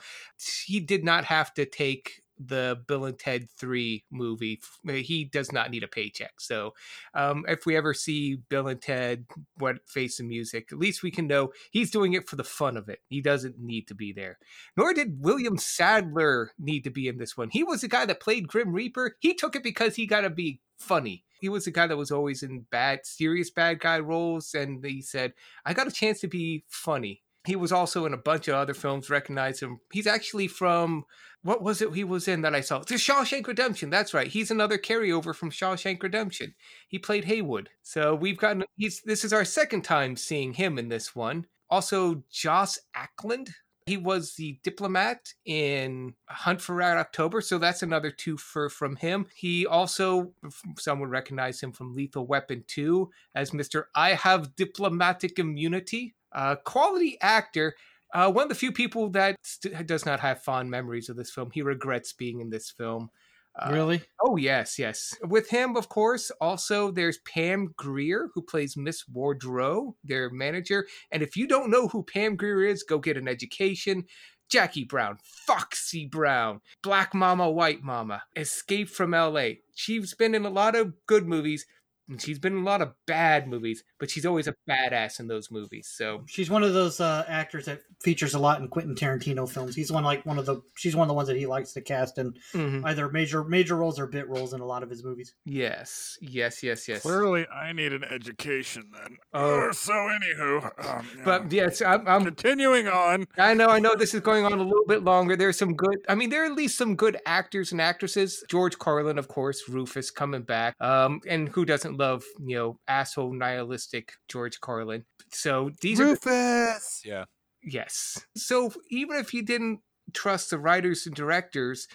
[0.67, 4.61] He did not have to take the Bill and Ted 3 movie.
[4.87, 6.41] He does not need a paycheck.
[6.41, 6.75] So
[7.15, 9.27] um, if we ever see Bill and Ted
[9.59, 12.77] what face the music, at least we can know he's doing it for the fun
[12.77, 13.01] of it.
[13.09, 14.39] He doesn't need to be there
[14.77, 17.51] nor did William Sadler need to be in this one.
[17.51, 19.17] He was the guy that played Grim Reaper.
[19.21, 21.25] He took it because he got to be funny.
[21.41, 25.03] He was the guy that was always in bad, serious bad guy roles, and he
[25.03, 28.55] said, "I got a chance to be funny." He was also in a bunch of
[28.55, 29.09] other films.
[29.09, 29.81] Recognize him.
[29.93, 31.05] He's actually from
[31.43, 32.81] what was it he was in that I saw?
[32.81, 33.89] The Shawshank Redemption.
[33.89, 34.27] That's right.
[34.27, 36.55] He's another carryover from Shawshank Redemption.
[36.89, 37.71] He played Heywood.
[37.83, 41.47] So we've gotten he's this is our second time seeing him in this one.
[41.71, 43.51] Also, Joss Ackland.
[43.87, 48.97] He was the diplomat in Hunt for Red October, so that's another two for from
[48.97, 49.27] him.
[49.33, 50.33] He also,
[50.77, 53.85] some would recognize him from Lethal Weapon 2 as Mr.
[53.95, 56.17] I have diplomatic immunity.
[56.65, 57.77] Quality actor.
[58.13, 61.31] Uh, one of the few people that st- does not have fond memories of this
[61.31, 61.51] film.
[61.53, 63.11] He regrets being in this film.
[63.59, 64.03] Uh, really?
[64.23, 65.15] Oh yes, yes.
[65.23, 66.31] With him, of course.
[66.41, 70.87] Also, there's Pam Grier, who plays Miss Wardroe, their manager.
[71.11, 74.05] And if you don't know who Pam Grier is, go get an education.
[74.49, 79.61] Jackie Brown, Foxy Brown, Black Mama, White Mama, Escape from L.A.
[79.75, 81.67] She's been in a lot of good movies.
[82.09, 85.29] And she's been in a lot of bad movies, but she's always a badass in
[85.29, 85.89] those movies.
[85.93, 89.75] So She's one of those uh, actors that features a lot in Quentin Tarantino films.
[89.75, 90.63] He's one like one of the.
[90.77, 92.85] She's one of the ones that he likes to cast in mhm.
[92.85, 95.35] either major major roles or bit roles in a lot of his movies.
[95.45, 97.03] yes, yes, yes, yes.
[97.03, 99.17] Clearly, I need an education then.
[99.33, 99.71] Oh.
[99.77, 101.23] So, anywho, um, yeah.
[101.25, 103.27] But yes, I'm, I'm continuing on.
[103.39, 105.37] I know, I know this is going on a little bit longer.
[105.37, 108.43] There's some good, I mean, there are at least some good actors and actresses.
[108.49, 110.75] George Carlin, of course, Rufus coming back.
[110.81, 115.05] Um, and who doesn't love, you know, asshole nihilistic George Carlin?
[115.33, 117.03] So these are, Rufus.
[117.05, 117.25] Yeah.
[117.63, 118.25] yes.
[118.37, 119.81] So even if you didn't
[120.13, 121.89] trust the writers and directors,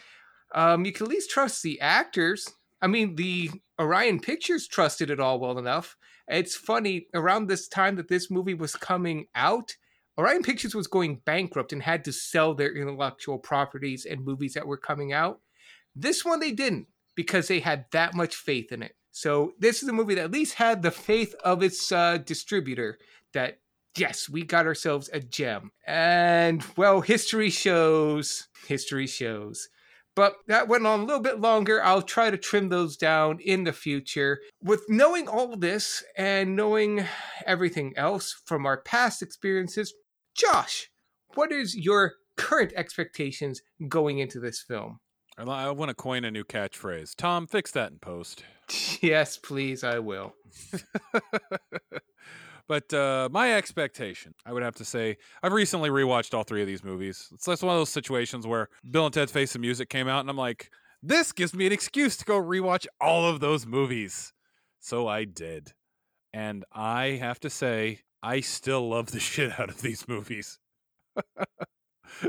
[0.53, 2.49] um, you can at least trust the actors.
[2.81, 5.95] I mean, the Orion Pictures trusted it all well enough.
[6.27, 9.75] It's funny, around this time that this movie was coming out,
[10.17, 14.67] Orion Pictures was going bankrupt and had to sell their intellectual properties and movies that
[14.67, 15.39] were coming out.
[15.95, 18.95] This one they didn't because they had that much faith in it.
[19.12, 22.97] So this is a movie that at least had the faith of its uh, distributor
[23.34, 23.60] that
[23.97, 25.71] yes, we got ourselves a gem.
[25.86, 29.69] And well, history shows, history shows.
[30.13, 31.82] But that went on a little bit longer.
[31.82, 34.41] I'll try to trim those down in the future.
[34.62, 37.06] With knowing all this and knowing
[37.45, 39.93] everything else from our past experiences,
[40.36, 40.89] Josh,
[41.36, 45.00] what is your current expectations going into this film?
[45.49, 47.15] I, want to coin a new catchphrase.
[47.15, 48.43] Tom, fix that in post.
[49.01, 50.34] Yes, please, I will.
[52.69, 56.67] but uh, my expectation, I would have to say, I've recently rewatched all three of
[56.67, 57.27] these movies.
[57.34, 60.21] It's just one of those situations where Bill and Ted's Face the Music came out,
[60.21, 60.71] and I'm like,
[61.04, 64.32] This gives me an excuse to go rewatch all of those movies.
[64.80, 65.73] So I did.
[66.32, 70.60] And I have to say, I still love the shit out of these movies.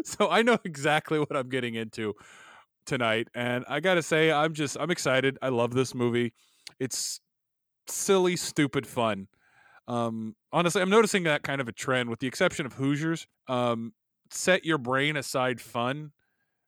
[0.05, 2.15] so I know exactly what I'm getting into
[2.87, 3.29] tonight.
[3.35, 5.39] And I got to say, I'm just, I'm excited.
[5.43, 6.33] I love this movie.
[6.79, 7.21] It's
[7.87, 9.29] silly, stupid fun.
[9.89, 13.27] Um, honestly, I'm noticing that kind of a trend with the exception of Hoosiers.
[13.49, 13.93] Um,
[14.31, 16.13] set your brain aside fun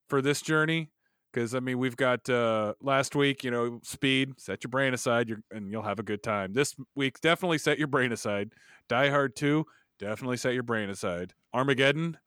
[0.09, 0.91] for this journey
[1.33, 5.31] because I mean we've got uh last week you know speed set your brain aside
[5.51, 8.53] and you'll have a good time this week definitely set your brain aside
[8.89, 9.65] Die Hard 2
[9.99, 12.19] definitely set your brain aside Armageddon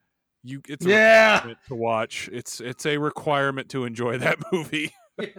[0.44, 1.34] you it's a Yeah.
[1.36, 2.30] requirement to watch.
[2.32, 4.92] It's it's a requirement to enjoy that movie.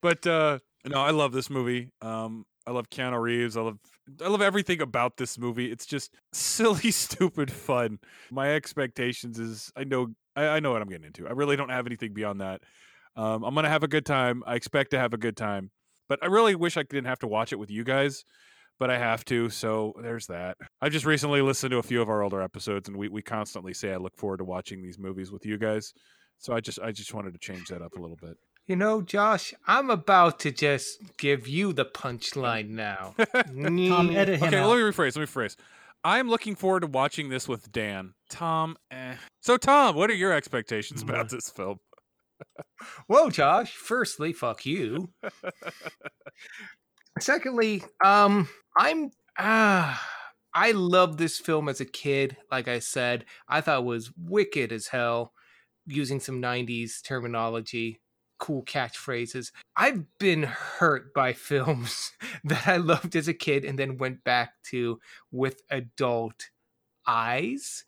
[0.00, 1.90] But uh no I love this movie.
[2.00, 3.56] Um I love Keanu Reeves.
[3.56, 3.78] I love
[4.22, 5.70] I love everything about this movie.
[5.70, 7.98] It's just silly stupid fun.
[8.30, 11.26] My expectations is I know I, I know what I'm getting into.
[11.26, 12.62] I really don't have anything beyond that.
[13.16, 14.42] Um, I'm gonna have a good time.
[14.46, 15.70] I expect to have a good time,
[16.08, 18.24] but I really wish I didn't have to watch it with you guys,
[18.78, 19.48] but I have to.
[19.50, 20.56] So there's that.
[20.80, 23.74] I just recently listened to a few of our older episodes, and we we constantly
[23.74, 25.92] say I look forward to watching these movies with you guys.
[26.38, 28.36] So I just I just wanted to change that up a little bit.
[28.66, 33.14] You know, Josh, I'm about to just give you the punchline now.
[33.34, 34.68] Tom, edit him Okay, out.
[34.68, 35.16] let me rephrase.
[35.16, 35.56] Let me rephrase.
[36.04, 38.12] I'm looking forward to watching this with Dan.
[38.30, 39.14] Tom, eh.
[39.40, 41.78] So Tom, what are your expectations about this film?
[43.08, 43.72] Whoa, Josh.
[43.72, 45.08] Firstly, fuck you.
[47.20, 50.02] Secondly, um, I'm ah,
[50.54, 52.36] I loved this film as a kid.
[52.50, 55.32] Like I said, I thought was wicked as hell,
[55.86, 58.00] using some '90s terminology,
[58.38, 59.52] cool catchphrases.
[59.76, 62.12] I've been hurt by films
[62.44, 65.00] that I loved as a kid and then went back to
[65.30, 66.50] with adult
[67.06, 67.84] eyes.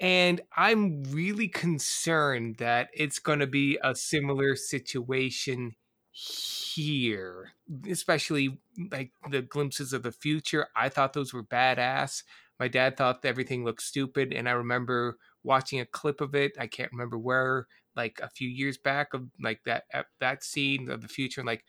[0.00, 5.76] And I'm really concerned that it's going to be a similar situation
[6.12, 7.52] here,
[7.88, 8.58] especially
[8.90, 10.68] like the glimpses of the future.
[10.76, 12.22] I thought those were badass.
[12.60, 16.52] My dad thought everything looked stupid, and I remember watching a clip of it.
[16.58, 20.90] I can't remember where, like a few years back, of like that uh, that scene
[20.90, 21.64] of the future, and like,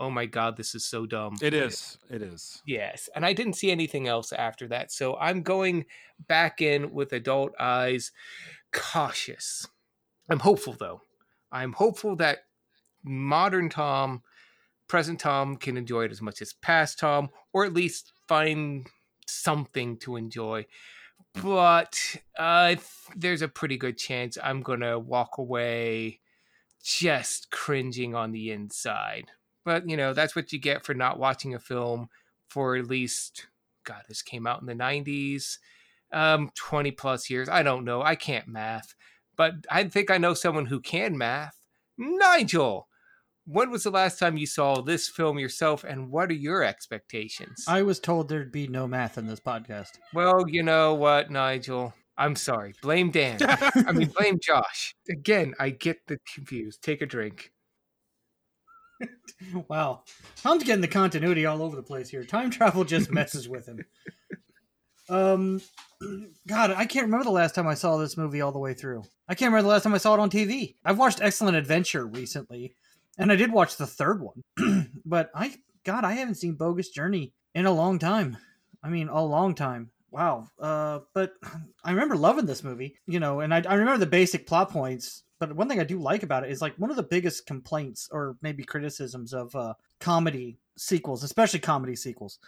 [0.00, 1.36] oh my god, this is so dumb.
[1.40, 1.96] It is.
[2.10, 2.60] It is.
[2.66, 4.90] Yes, and I didn't see anything else after that.
[4.90, 5.86] So I'm going
[6.26, 8.10] back in with adult eyes,
[8.72, 9.68] cautious.
[10.28, 11.02] I'm hopeful though.
[11.52, 12.40] I'm hopeful that
[13.06, 14.22] modern Tom,
[14.88, 18.86] present Tom can enjoy it as much as past Tom, or at least find
[19.26, 20.66] something to enjoy.
[21.42, 21.98] But
[22.38, 22.76] uh,
[23.14, 26.20] there's a pretty good chance I'm gonna walk away
[26.82, 29.30] just cringing on the inside.
[29.64, 32.08] But you know, that's what you get for not watching a film
[32.48, 33.48] for at least
[33.86, 35.58] God, this came out in the 90s,
[36.12, 37.48] um, 20 plus years.
[37.48, 38.02] I don't know.
[38.02, 38.94] I can't math.
[39.36, 41.62] But I think I know someone who can math.
[41.96, 42.88] Nigel,
[43.46, 47.64] when was the last time you saw this film yourself and what are your expectations?
[47.68, 49.98] I was told there'd be no math in this podcast.
[50.12, 51.94] well, you know what, Nigel?
[52.18, 52.74] I'm sorry.
[52.82, 53.38] Blame Dan.
[53.42, 54.94] I mean, blame Josh.
[55.10, 56.82] Again, I get the confused.
[56.82, 57.52] Take a drink.
[59.68, 60.04] Wow.
[60.36, 62.24] Tom's getting the continuity all over the place here.
[62.24, 63.84] Time travel just messes with him.
[65.08, 65.60] Um,
[66.48, 69.04] God, I can't remember the last time I saw this movie all the way through.
[69.28, 70.74] I can't remember the last time I saw it on TV.
[70.84, 72.74] I've watched Excellent Adventure recently,
[73.18, 74.90] and I did watch the third one.
[75.04, 78.36] but I, God, I haven't seen Bogus Journey in a long time.
[78.82, 79.90] I mean, a long time.
[80.10, 80.48] Wow.
[80.58, 81.34] Uh, but
[81.84, 85.24] I remember loving this movie, you know, and I, I remember the basic plot points.
[85.38, 88.08] But one thing I do like about it is like one of the biggest complaints
[88.10, 92.38] or maybe criticisms of uh, comedy sequels, especially comedy sequels,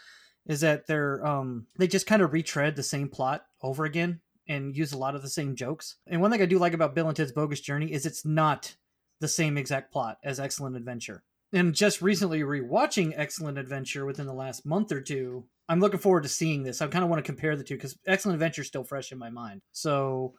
[0.46, 4.74] is that they're um, they just kind of retread the same plot over again and
[4.74, 5.96] use a lot of the same jokes.
[6.07, 8.74] And one thing I do like about Bill and Ted's Bogus Journey is it's not
[9.20, 11.22] the same exact plot as Excellent Adventure.
[11.52, 16.22] And just recently rewatching Excellent Adventure within the last month or two, I'm looking forward
[16.24, 16.83] to seeing this.
[16.83, 19.18] I kind of want to compare the two because Excellent Adventure is still fresh in
[19.18, 19.62] my mind.
[19.72, 20.35] So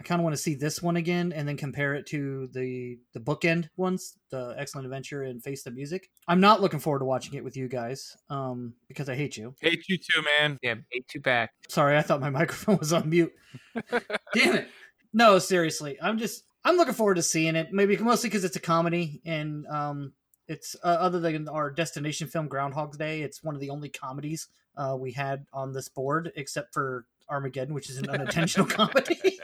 [0.00, 2.98] I kind of want to see this one again and then compare it to the
[3.12, 6.10] the bookend ones, the Excellent Adventure and Face the Music.
[6.26, 9.54] I'm not looking forward to watching it with you guys um, because I hate you.
[9.60, 10.58] Hate you too, man.
[10.62, 11.52] Yeah, hate you back.
[11.68, 13.32] Sorry, I thought my microphone was on mute.
[14.34, 14.68] Damn it.
[15.12, 17.72] No, seriously, I'm just I'm looking forward to seeing it.
[17.72, 20.12] Maybe mostly because it's a comedy and um,
[20.48, 24.48] it's uh, other than our destination film Groundhog Day, it's one of the only comedies
[24.76, 29.38] uh, we had on this board, except for Armageddon, which is an unintentional comedy.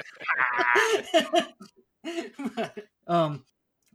[3.06, 3.44] um,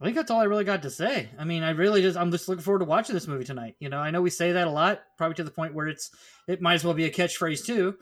[0.01, 1.29] I think that's all I really got to say.
[1.37, 3.75] I mean, I really just I'm just looking forward to watching this movie tonight.
[3.79, 6.11] You know, I know we say that a lot, probably to the point where it's
[6.47, 7.95] it might as well be a catchphrase too.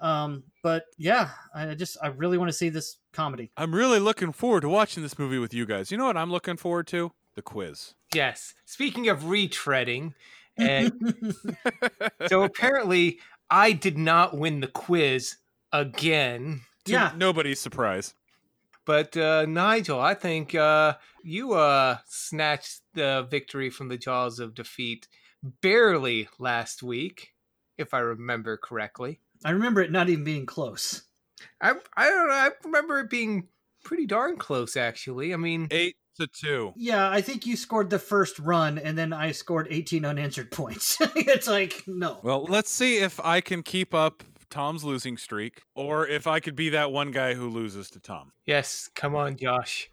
[0.00, 3.50] Um, but yeah, I just I really want to see this comedy.
[3.56, 5.90] I'm really looking forward to watching this movie with you guys.
[5.90, 7.12] You know what I'm looking forward to?
[7.34, 7.94] the quiz.
[8.12, 8.54] Yes.
[8.64, 10.14] Speaking of retreading,
[10.56, 10.92] and
[12.26, 15.36] so apparently I did not win the quiz
[15.72, 16.62] again.
[16.86, 17.12] To Yeah.
[17.16, 18.14] nobody's surprise.
[18.84, 24.54] But uh, Nigel, I think uh, you uh, snatched the victory from the jaws of
[24.56, 25.06] defeat
[25.60, 27.34] barely last week,
[27.76, 29.20] if I remember correctly.
[29.44, 31.02] I remember it not even being close.
[31.60, 32.34] I I don't know.
[32.34, 33.48] I remember it being
[33.84, 35.32] pretty darn close, actually.
[35.32, 36.72] I mean, Eight to two.
[36.76, 40.98] Yeah, I think you scored the first run, and then I scored 18 unanswered points.
[41.14, 42.18] it's like no.
[42.22, 46.56] Well, let's see if I can keep up Tom's losing streak, or if I could
[46.56, 48.32] be that one guy who loses to Tom.
[48.46, 49.90] yes, come on, Josh,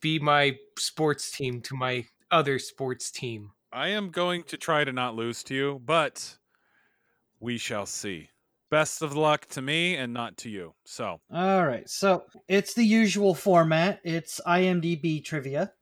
[0.00, 3.52] be my sports team to my other sports team.
[3.72, 6.36] I am going to try to not lose to you, but
[7.40, 8.28] we shall see.
[8.72, 10.72] Best of luck to me and not to you.
[10.86, 14.00] So, All right, so it's the usual format.
[14.02, 15.74] It's IMDb trivia.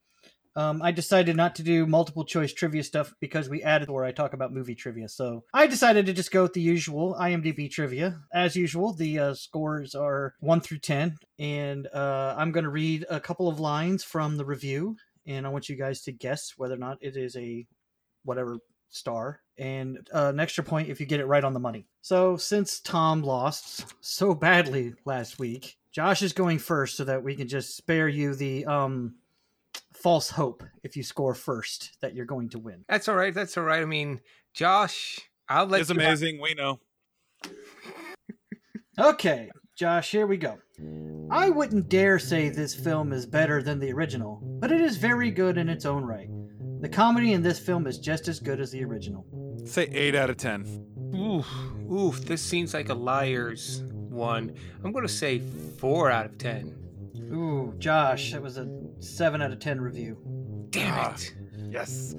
[0.56, 4.10] Um, I decided not to do multiple choice trivia stuff because we added where I
[4.10, 5.08] talk about movie trivia.
[5.08, 8.18] So I decided to just go with the usual IMDb trivia.
[8.34, 13.06] As usual, the uh, scores are one through ten, and uh, I'm going to read
[13.08, 14.96] a couple of lines from the review,
[15.28, 17.66] and I want you guys to guess whether or not it is a
[18.24, 21.86] whatever star and uh, an extra point if you get it right on the money.
[22.00, 27.36] So since Tom lost so badly last week, Josh is going first so that we
[27.36, 29.14] can just spare you the um
[29.92, 32.84] false hope if you score first that you're going to win.
[32.88, 33.34] That's all right.
[33.34, 33.82] That's all right.
[33.82, 34.20] I mean,
[34.54, 36.40] Josh, I'll let it's you have- amazing.
[36.40, 36.80] We know.
[38.98, 40.58] Okay, Josh, here we go.
[41.30, 45.30] I wouldn't dare say this film is better than the original, but it is very
[45.30, 46.28] good in its own right.
[46.80, 49.24] The comedy in this film is just as good as the original.
[49.64, 50.86] Say eight out of 10.
[51.14, 51.46] Oof,
[51.90, 54.54] oof, this seems like a liar's one.
[54.82, 55.40] I'm going to say
[55.78, 56.74] four out of ten.
[57.32, 58.68] Ooh, Josh, that was a
[59.00, 60.16] 7 out of 10 review.
[60.70, 61.14] Damn Ah.
[61.14, 61.34] it.
[61.70, 62.16] Yes.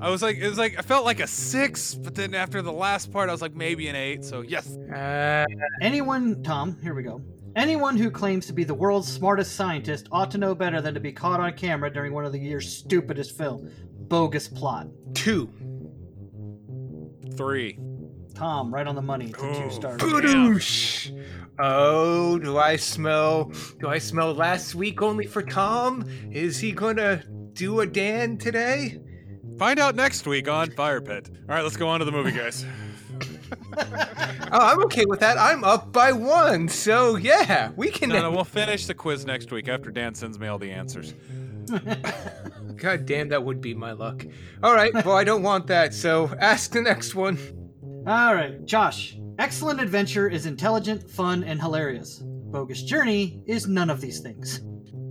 [0.00, 2.72] I was like, it was like, I felt like a six, but then after the
[2.72, 4.24] last part, I was like, maybe an eight.
[4.24, 4.76] So, yes.
[4.76, 5.44] Uh,
[5.80, 7.20] Anyone, Tom, here we go.
[7.56, 11.00] Anyone who claims to be the world's smartest scientist ought to know better than to
[11.00, 13.68] be caught on camera during one of the year's stupidest film.
[14.12, 14.88] Bogus plot.
[15.14, 15.48] two.
[17.34, 17.78] Three.
[18.34, 19.30] Tom, right on the money.
[19.30, 19.68] It's a two Oh.
[19.70, 19.96] star.
[19.96, 21.18] Badoosh.
[21.58, 23.50] Oh, do I smell?
[23.80, 26.04] Do I smell last week only for Tom?
[26.30, 27.22] Is he gonna
[27.54, 29.00] do a Dan today?
[29.58, 31.30] Find out next week on Fire Pit.
[31.48, 32.66] All right, let's go on to the movie, guys.
[34.54, 35.38] Oh, I'm okay with that.
[35.38, 38.10] I'm up by one, so yeah, we can.
[38.10, 41.14] No, no, we'll finish the quiz next week after Dan sends me all the answers.
[42.82, 44.26] God damn, that would be my luck.
[44.60, 47.38] All right, well, I don't want that, so ask the next one.
[48.08, 49.16] All right, Josh.
[49.38, 52.20] Excellent Adventure is intelligent, fun, and hilarious.
[52.24, 54.62] Bogus Journey is none of these things.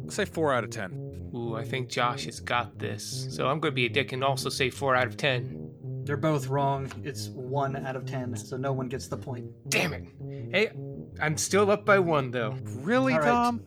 [0.04, 1.32] Let's say four out of 10.
[1.34, 4.50] Ooh, I think Josh has got this, so I'm gonna be a dick and also
[4.50, 5.71] say four out of ten.
[6.12, 6.92] They're both wrong.
[7.06, 9.46] It's one out of ten, so no one gets the point.
[9.70, 10.04] Damn it.
[10.52, 10.72] Hey,
[11.22, 12.58] I'm still up by one though.
[12.82, 13.28] Really, All right.
[13.28, 13.62] Tom?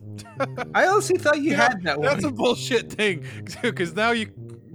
[0.74, 2.06] I honestly thought you had that one.
[2.06, 3.24] That's a bullshit thing.
[3.62, 4.26] Because now you.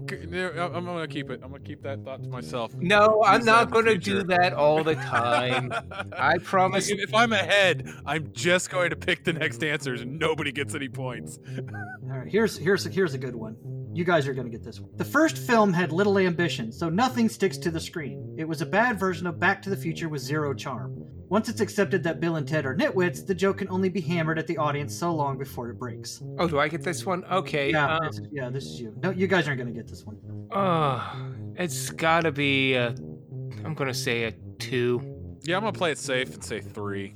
[0.09, 1.41] I'm gonna keep it.
[1.43, 2.73] I'm gonna keep that thought to myself.
[2.73, 5.71] No, I'm not going to do that all the time.
[6.17, 6.89] I promise.
[6.89, 10.73] If, if I'm ahead, I'm just going to pick the next answers, and nobody gets
[10.73, 11.37] any points.
[11.55, 13.57] All right, here's here's here's a good one.
[13.99, 14.89] You guys are going to get this one.
[14.95, 18.33] The first film had little ambition, so nothing sticks to the screen.
[18.37, 21.03] It was a bad version of Back to the Future with zero charm.
[21.27, 24.39] Once it's accepted that Bill and Ted are nitwits, the joke can only be hammered
[24.39, 26.23] at the audience so long before it breaks.
[26.37, 27.25] Oh, do I get this one?
[27.25, 27.71] Okay.
[27.71, 28.95] Yeah, um, it's- yeah, this is you.
[29.03, 30.17] No, you guys aren't going to get this one.
[30.53, 32.77] oh, it's got to be.
[32.77, 32.85] i
[33.65, 35.01] I'm going to say a two.
[35.43, 37.13] Yeah, I'm gonna play it safe and say three.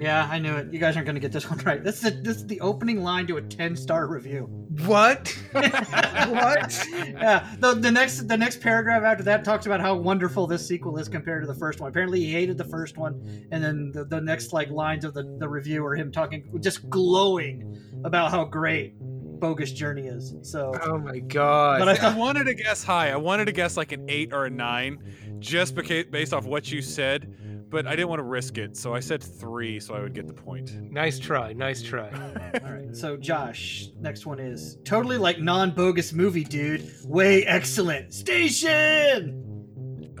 [0.00, 0.72] Yeah, I knew it.
[0.72, 1.82] You guys aren't going to get this one right.
[1.82, 4.48] This is, a, this is the opening line to a 10 star review.
[4.86, 5.36] What?
[5.52, 6.86] what?
[6.92, 10.98] yeah, the, the next the next paragraph after that talks about how wonderful this sequel
[10.98, 11.88] is compared to the first one.
[11.88, 15.24] Apparently, he hated the first one, and then the, the next like lines of the,
[15.38, 18.94] the review are him talking, just glowing about how great
[19.40, 20.34] Bogus Journey is.
[20.42, 21.80] So, Oh my god.
[21.80, 23.10] but I I wanted to guess high.
[23.10, 24.98] I wanted to guess like an eight or a nine,
[25.38, 27.34] just beca- based off what you said.
[27.70, 30.26] But I didn't want to risk it, so I said three, so I would get
[30.26, 30.72] the point.
[30.90, 31.52] nice try.
[31.52, 32.08] Nice try.
[32.64, 32.96] all right.
[32.96, 36.90] So, Josh, next one is totally like non bogus movie, dude.
[37.04, 38.14] Way excellent.
[38.14, 39.44] Station.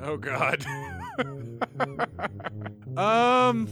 [0.02, 0.64] Oh God.
[2.96, 3.66] um,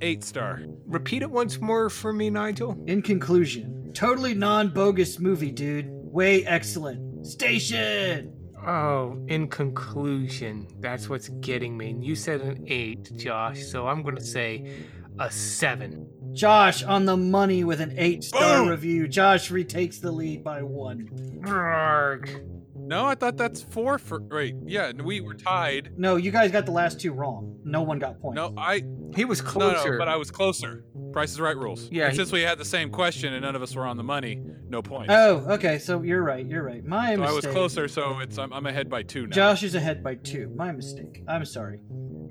[0.00, 0.62] eight star.
[0.86, 2.82] Repeat it once more for me, Nigel.
[2.86, 5.86] In conclusion, totally non bogus movie, dude.
[5.90, 7.26] Way excellent.
[7.26, 8.39] Station.
[8.66, 11.90] Oh, in conclusion, that's what's getting me.
[11.90, 14.70] And you said an eight, Josh, so I'm going to say
[15.18, 16.08] a seven.
[16.32, 19.08] Josh on the money with an eight star review.
[19.08, 21.08] Josh retakes the lead by one.
[21.42, 22.59] Arrgh.
[22.74, 24.20] No, I thought that's four for.
[24.20, 25.92] Wait, yeah, we were tied.
[25.96, 27.58] No, you guys got the last two wrong.
[27.64, 28.36] No one got points.
[28.36, 28.82] No, I
[29.14, 29.92] He was closer.
[29.92, 30.84] no, but I was closer.
[31.12, 31.88] Price is Right rules.
[31.90, 33.96] Yeah, And he- since we had the same question and none of us were on
[33.96, 35.12] the money, no points.
[35.12, 35.78] Oh, okay.
[35.78, 36.46] So you're right.
[36.46, 36.84] You're right.
[36.84, 39.34] My so I was closer, so it's I'm, I'm ahead by two now.
[39.34, 40.52] Josh is ahead by two.
[40.56, 41.22] My mistake.
[41.26, 41.80] I'm sorry.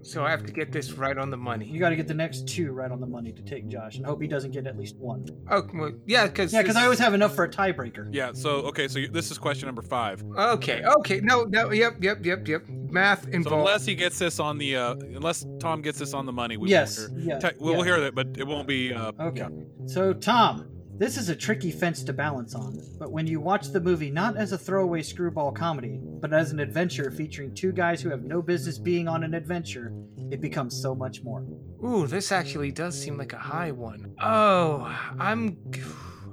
[0.02, 1.66] so I have to get this right on the money.
[1.66, 4.06] You got to get the next two right on the money to take Josh, and
[4.06, 5.26] hope he doesn't get at least one.
[5.52, 8.08] Oh, well, yeah, because Yeah, because I always have enough for a tiebreaker.
[8.14, 8.32] Yeah.
[8.32, 10.24] So okay, so you, this is question number five.
[10.40, 12.64] Okay, okay, no, no, yep, yep, yep, yep.
[12.68, 13.32] Math involved.
[13.32, 13.60] So involved.
[13.68, 16.70] unless he gets this on the, uh, unless Tom gets this on the money, we
[16.70, 17.08] Yes.
[17.08, 17.30] won't hear.
[17.30, 17.40] Yeah.
[17.40, 17.84] Te- we'll, yeah.
[17.84, 18.94] hear that, but it won't be.
[18.94, 19.42] Uh, Okay.
[19.42, 19.50] yeah.
[19.88, 20.66] So, Tom,
[20.98, 24.38] this is a tricky fence to balance on, but when you watch the movie not
[24.38, 28.42] as a throwaway screwball comedy, but as an adventure featuring two guys who have no
[28.42, 29.94] business being on an adventure,
[30.32, 31.46] it becomes so much more.
[31.86, 34.14] Ooh, this actually does seem like a high one.
[34.22, 35.58] Oh, I'm.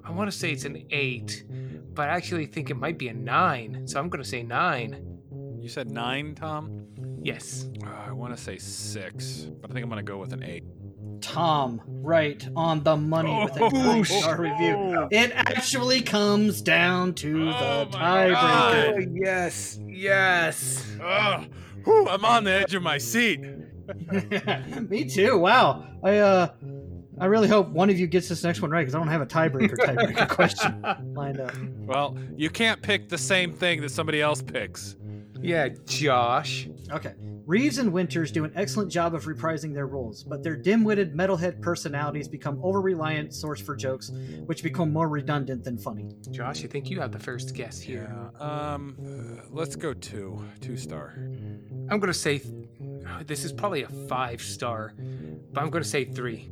[0.07, 1.45] I want to say it's an eight,
[1.95, 3.87] but I actually think it might be a nine.
[3.87, 5.19] So I'm going to say nine.
[5.61, 6.87] You said nine, Tom.
[7.23, 7.69] Yes.
[7.85, 10.63] Uh, I want to say six, but I think I'm gonna go with an eight.
[11.21, 14.43] Tom, right on the money with a Oh, nine star oh.
[14.43, 15.09] review.
[15.11, 18.95] It actually comes down to Oh the tiebreaker.
[18.95, 20.87] Oh, yes, yes.
[21.03, 21.45] Oh,
[21.85, 23.41] Whew, I'm on the edge of my seat.
[24.89, 25.37] Me too.
[25.39, 25.85] Wow.
[26.05, 26.49] I uh
[27.19, 29.23] I really hope one of you gets this next one right because I don't have
[29.23, 31.55] a tiebreaker tiebreaker question lined up.
[31.87, 34.97] Well, you can't pick the same thing that somebody else picks.
[35.41, 36.69] Yeah, Josh.
[36.91, 37.15] Okay.
[37.47, 41.61] Reeves and Winters do an excellent job of reprising their roles, but their dim-witted metalhead
[41.63, 44.11] personalities become over-reliant source for jokes,
[44.47, 46.09] which become more redundant than funny.
[46.33, 48.13] Josh, I think you have the first guess here.
[48.41, 48.73] Yeah.
[48.75, 50.45] Um, uh, let's go two.
[50.61, 51.15] Two star.
[51.89, 52.43] I'm going to say
[53.27, 54.95] this is probably a five star,
[55.53, 56.51] but I'm going to say three.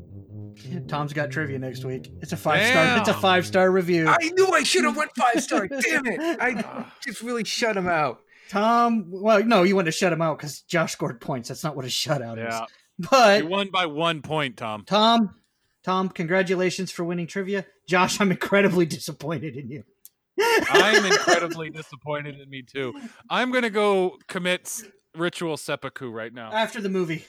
[0.89, 2.11] Tom's got trivia next week.
[2.21, 2.99] It's a five-star.
[2.99, 4.07] It's a five-star review.
[4.09, 5.67] I knew I should have went five star.
[5.69, 6.39] Damn it!
[6.41, 8.21] I just really shut him out.
[8.51, 11.49] Tom, well, no, you want to shut him out because Josh scored points.
[11.49, 12.65] That's not what a shutout Yeah.
[12.65, 12.71] is.
[13.11, 14.85] But You won by one point, Tom.
[14.87, 15.35] Tom,
[15.83, 17.65] Tom, congratulations for winning trivia.
[17.89, 19.85] Josh, I'm incredibly disappointed in you.
[20.71, 22.95] I'm incredibly disappointed in me too.
[23.31, 24.83] I'm gonna go commit
[25.17, 26.53] ritual seppuku right now.
[26.53, 27.25] after the movie.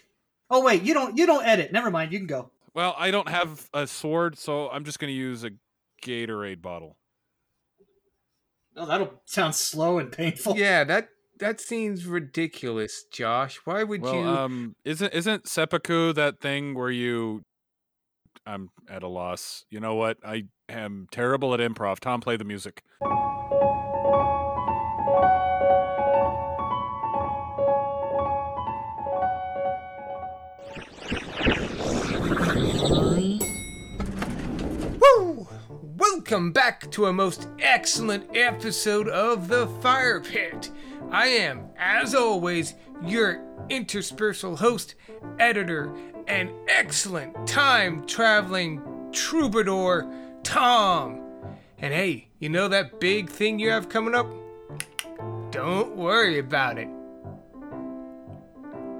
[0.49, 1.71] Oh wait, you don't you don't edit.
[1.71, 2.51] Never mind, you can go.
[2.75, 5.51] Well, I don't have a sword, so I'm just gonna use a
[6.03, 6.97] Gatorade bottle.
[8.75, 10.57] Oh, that'll sound slow and painful.
[10.57, 11.07] Yeah, that
[11.39, 13.61] that seems ridiculous, Josh.
[13.63, 14.21] Why would Well, you?
[14.27, 17.43] um, isn't isn't seppuku that thing where you?
[18.45, 19.65] I'm at a loss.
[19.71, 20.17] You know what?
[20.23, 21.99] I am terrible at improv.
[21.99, 22.83] Tom, play the music.
[36.27, 40.71] Welcome back to a most excellent episode of The Fire Pit.
[41.11, 42.73] I am, as always,
[43.03, 44.95] your interspersal host,
[45.37, 45.95] editor,
[46.25, 50.11] and excellent time traveling troubadour,
[50.41, 51.21] Tom.
[51.77, 54.25] And hey, you know that big thing you have coming up?
[55.51, 56.87] Don't worry about it.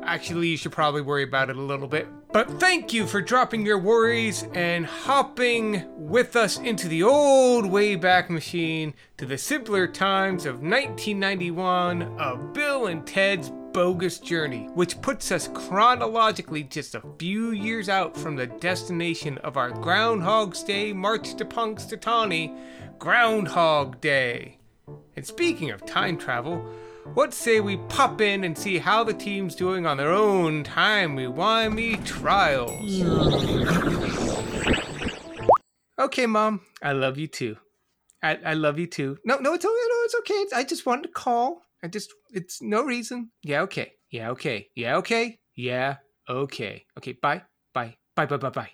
[0.04, 2.08] Actually, you should probably worry about it a little bit.
[2.36, 8.30] But thank you for dropping your worries and hopping with us into the old Wayback
[8.30, 15.32] Machine to the simpler times of 1991 of Bill and Ted's Bogus Journey, which puts
[15.32, 21.36] us chronologically just a few years out from the destination of our Groundhog's Day March
[21.36, 22.54] to Punxsutawney,
[23.00, 24.58] Groundhog Day.
[25.16, 26.70] And speaking of time travel,
[27.14, 32.04] what say we pop in and see how the team's doing on their own timey-wimey
[32.06, 33.02] trials?
[36.00, 37.58] Okay, Mom, I love you too.
[38.22, 39.18] I, I love you too.
[39.24, 39.74] No, no, it's okay.
[39.74, 40.34] No, it's okay.
[40.34, 41.62] It's, I just wanted to call.
[41.84, 43.32] I just, it's no reason.
[43.44, 43.94] Yeah, okay.
[44.10, 44.68] Yeah, okay.
[44.76, 45.40] Yeah, okay.
[45.56, 45.98] Yeah,
[46.28, 46.86] okay.
[46.98, 47.44] Okay, bye,
[47.74, 48.72] bye, bye, bye, bye, bye.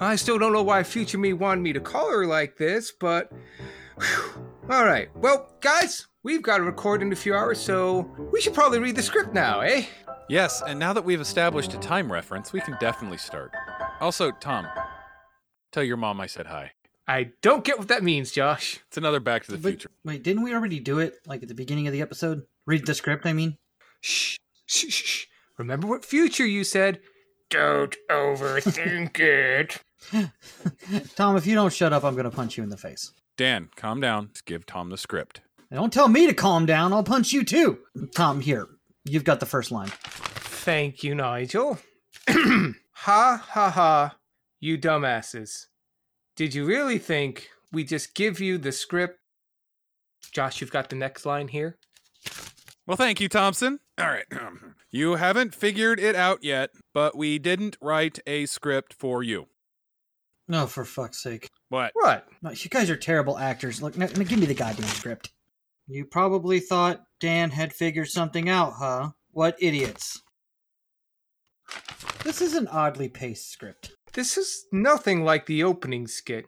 [0.00, 3.32] I still don't know why future me wanted me to call her like this, but
[3.98, 4.44] Whew.
[4.68, 5.08] All right.
[5.16, 8.00] Well, guys, we've got to record in a few hours, so
[8.32, 9.84] we should probably read the script now, eh?
[10.28, 13.52] Yes, and now that we've established a time reference, we can definitely start.
[14.00, 14.66] Also, Tom,
[15.70, 16.72] tell your mom I said hi.
[17.06, 18.80] I don't get what that means, Josh.
[18.88, 19.90] It's another Back to the But- Future.
[20.04, 22.42] Wait, didn't we already do it like at the beginning of the episode?
[22.66, 23.56] Read the script, I mean.
[24.00, 25.24] Shh, shh, shh, shh.
[25.58, 27.00] Remember what future you said?
[27.50, 29.80] Don't overthink it.
[31.16, 33.12] Tom, if you don't shut up, I'm gonna punch you in the face.
[33.36, 34.30] Dan, calm down.
[34.32, 35.40] Just give Tom the script.
[35.70, 36.92] And don't tell me to calm down.
[36.92, 37.78] I'll punch you too.
[38.14, 38.68] Tom, here.
[39.04, 39.90] You've got the first line.
[39.90, 41.78] Thank you, Nigel.
[42.28, 44.16] ha ha ha.
[44.60, 45.66] You dumbasses.
[46.36, 49.18] Did you really think we just give you the script?
[50.32, 51.78] Josh, you've got the next line here.
[52.86, 53.80] Well, thank you, Thompson.
[53.98, 54.26] All right.
[54.90, 59.46] you haven't figured it out yet, but we didn't write a script for you.
[60.48, 61.50] No, for fuck's sake.
[61.68, 61.90] What?
[61.94, 62.28] What?
[62.42, 63.82] No, you guys are terrible actors.
[63.82, 65.30] Look, now, now give me the goddamn script.
[65.88, 69.10] You probably thought Dan had figured something out, huh?
[69.30, 70.20] What idiots.
[72.24, 73.92] This is an oddly paced script.
[74.12, 76.46] This is nothing like the opening skit.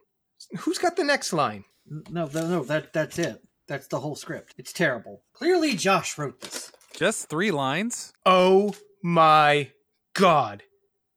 [0.60, 1.64] Who's got the next line?
[2.10, 3.40] No, no, no, that that's it.
[3.68, 4.54] That's the whole script.
[4.58, 5.22] It's terrible.
[5.34, 6.72] Clearly Josh wrote this.
[6.96, 8.12] Just three lines?
[8.26, 9.70] Oh my
[10.14, 10.64] god.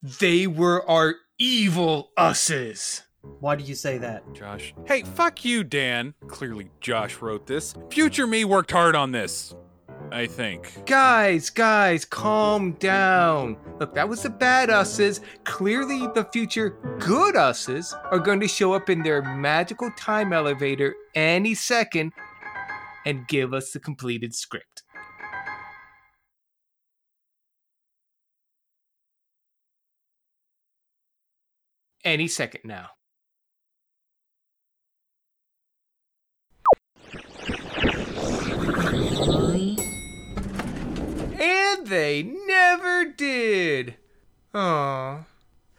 [0.03, 3.03] They were our evil usses.
[3.39, 4.33] Why do you say that?
[4.33, 4.73] Josh.
[4.85, 6.13] Hey, fuck you, Dan.
[6.27, 7.75] Clearly, Josh wrote this.
[7.89, 9.55] Future me worked hard on this.
[10.11, 10.85] I think.
[10.85, 13.57] Guys, guys, calm down.
[13.79, 15.21] Look, that was the bad usses.
[15.45, 20.95] Clearly, the future good usses are going to show up in their magical time elevator
[21.15, 22.11] any second
[23.05, 24.83] and give us the completed script.
[32.03, 32.89] Any second now.
[41.83, 43.95] They never did.
[44.53, 45.25] Aww.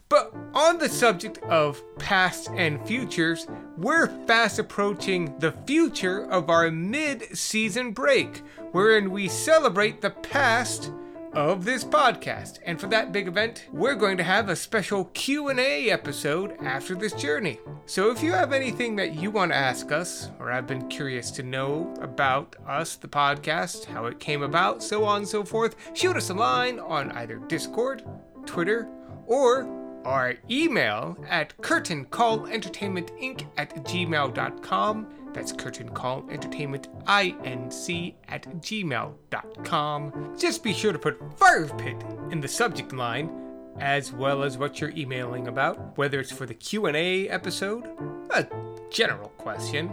[0.08, 3.46] But on the subject of past and futures,
[3.78, 8.42] we're fast approaching the future of our mid-season break,
[8.72, 10.90] wherein we celebrate the past
[11.32, 12.58] of this podcast.
[12.64, 17.12] And for that big event, we're going to have a special Q&A episode after this
[17.12, 17.58] journey.
[17.86, 21.30] So if you have anything that you want to ask us or have been curious
[21.32, 25.76] to know about us, the podcast, how it came about, so on and so forth,
[25.94, 28.02] shoot us a line on either Discord,
[28.46, 28.88] Twitter,
[29.26, 29.66] or
[30.04, 35.06] our email at curtaincallentertainmentinc at gmail.com.
[35.32, 40.34] That's curtain call entertainment inc at gmail.com.
[40.38, 41.96] Just be sure to put Fire Pit
[42.30, 43.30] in the subject line,
[43.78, 47.86] as well as what you're emailing about, whether it's for the Q&A episode,
[48.30, 48.46] a
[48.90, 49.90] general question,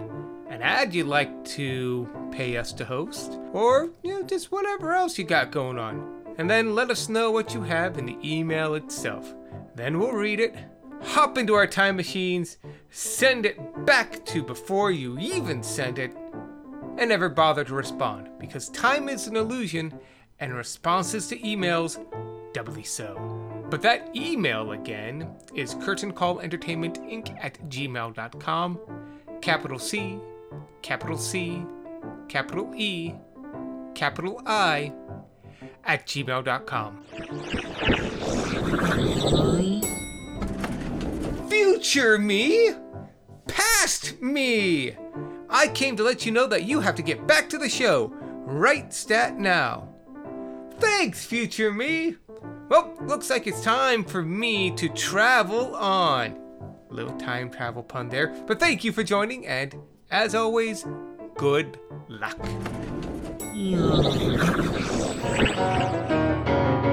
[0.49, 5.17] an ad you'd like to pay us to host, or you know just whatever else
[5.17, 6.17] you got going on.
[6.37, 9.33] And then let us know what you have in the email itself.
[9.75, 10.55] Then we'll read it,
[11.01, 12.57] hop into our time machines,
[12.89, 16.15] send it back to before you even sent it,
[16.97, 19.97] and never bother to respond because time is an illusion
[20.39, 21.97] and responses to emails
[22.53, 23.15] doubly so.
[23.69, 28.79] But that email again is curtaincallentertainmentinc at gmail.com,
[29.41, 30.19] capital C,
[30.81, 31.63] capital C,
[32.27, 33.13] capital E,
[33.93, 34.91] capital I,
[35.85, 37.03] at gmail.com.
[41.79, 42.71] Future me?
[43.47, 44.97] Past me!
[45.49, 48.11] I came to let you know that you have to get back to the show.
[48.43, 49.87] Right stat now.
[50.79, 52.17] Thanks, future me.
[52.67, 56.37] Well, looks like it's time for me to travel on.
[56.89, 59.73] Little time travel pun there, but thank you for joining, and
[60.11, 60.85] as always,
[61.37, 62.37] good luck.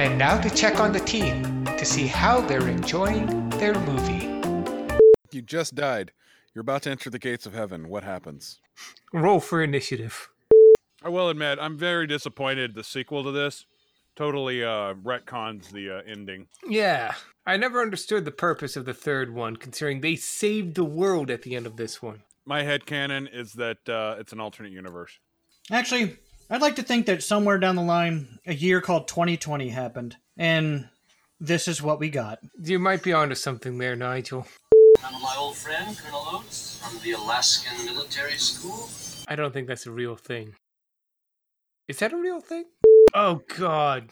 [0.00, 4.28] And now to check on the team to see how they're enjoying their movie.
[5.30, 6.12] You just died.
[6.54, 7.90] You're about to enter the gates of heaven.
[7.90, 8.60] What happens?
[9.12, 10.30] Roll for initiative.
[11.02, 13.66] I will admit, I'm very disappointed the sequel to this
[14.16, 16.46] totally uh, retcons the uh, ending.
[16.66, 17.12] Yeah,
[17.44, 21.42] I never understood the purpose of the third one, considering they saved the world at
[21.42, 22.22] the end of this one.
[22.46, 25.18] My head headcanon is that uh, it's an alternate universe.
[25.70, 26.16] Actually,
[26.52, 30.88] I'd like to think that somewhere down the line, a year called 2020 happened, and
[31.38, 32.40] this is what we got.
[32.60, 34.48] You might be onto something there, Nigel.
[35.04, 38.88] I'm my old friend, Colonel Oates, from the Alaskan Military School.
[39.28, 40.54] I don't think that's a real thing.
[41.86, 42.64] Is that a real thing?
[43.14, 44.08] Oh God.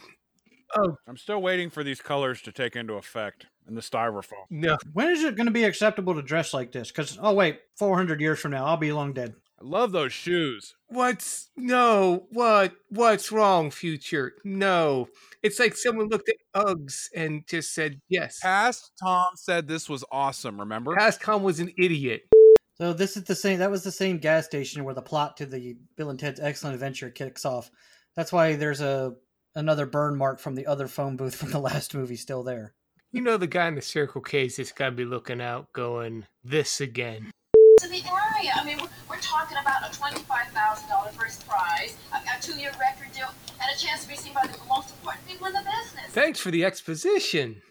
[0.76, 4.45] Oh I'm still waiting for these colors to take into effect in the styrofoam.
[4.49, 4.76] no.
[4.93, 6.93] When is it going to be acceptable to dress like this?
[6.93, 9.34] Because, oh, wait, 400 years from now, I'll be long dead.
[9.61, 10.77] I love those shoes.
[10.87, 12.27] What's no?
[12.31, 12.75] What?
[12.91, 14.35] What's wrong, future?
[14.45, 15.09] No.
[15.43, 18.39] It's like someone looked at Uggs and just said yes.
[18.41, 20.95] Past Tom said this was awesome, remember?
[20.95, 22.29] Past Tom was an idiot.
[22.77, 23.59] So this is the same.
[23.59, 26.75] That was the same gas station where the plot to the Bill and Ted's Excellent
[26.75, 27.69] Adventure kicks off.
[28.15, 29.15] That's why there's a
[29.57, 32.75] another burn mark from the other phone booth from the last movie still there.
[33.11, 36.81] You know the guy in the Circle K's just gotta be looking out, going this
[36.81, 37.33] again.
[37.81, 38.03] to the
[38.39, 38.53] area.
[38.55, 43.28] I mean, we're, we're talking about a $25,000 first prize, a, a two-year record deal.
[43.61, 46.07] and a chance to be seen by the most important people in the business.
[46.11, 47.62] Thanks for the exposition.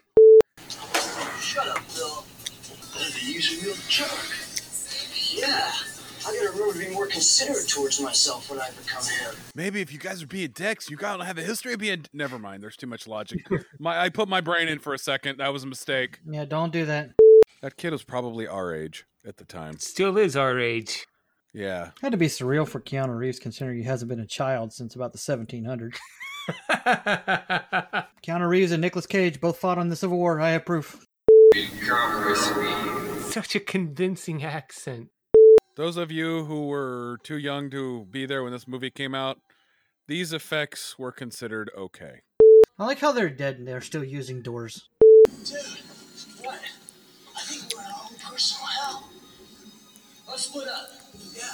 [1.40, 2.26] Shut up, Bill.
[2.94, 4.10] Better use a real jerk.
[5.30, 5.72] Yeah,
[6.26, 9.36] I gotta remember to be more considerate towards myself when I become him.
[9.56, 12.06] Maybe if you guys are being dicks, you gotta have a history of being.
[12.12, 12.64] Never mind.
[12.64, 13.46] There's too much logic.
[13.80, 15.38] my I put my brain in for a second.
[15.38, 16.20] That was a mistake.
[16.26, 17.12] Yeah, don't do that.
[17.62, 19.78] That kid was probably our age at the time.
[19.78, 21.06] Still is our age.
[21.54, 21.92] Yeah.
[22.02, 25.12] Had to be surreal for Keanu Reeves considering he hasn't been a child since about
[25.12, 25.98] the 1700s.
[28.26, 30.40] Keanu Reeves and Nicolas Cage both fought on the Civil War.
[30.40, 31.06] I have proof.
[33.30, 35.10] Such a convincing accent.
[35.76, 39.40] Those of you who were too young to be there when this movie came out,
[40.08, 42.22] these effects were considered okay.
[42.80, 44.90] I like how they're dead and they're still using doors.
[50.38, 50.92] Let's split up.
[51.36, 51.46] Yeah,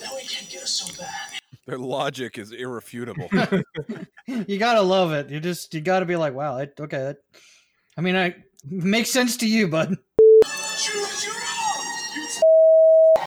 [0.00, 1.10] that way it can't get us so bad.
[1.66, 3.28] Their logic is irrefutable.
[4.48, 5.30] You gotta love it.
[5.30, 6.96] You just you gotta be like, wow, that, okay.
[6.98, 7.18] That,
[7.96, 9.96] I mean, I makes sense to you, bud.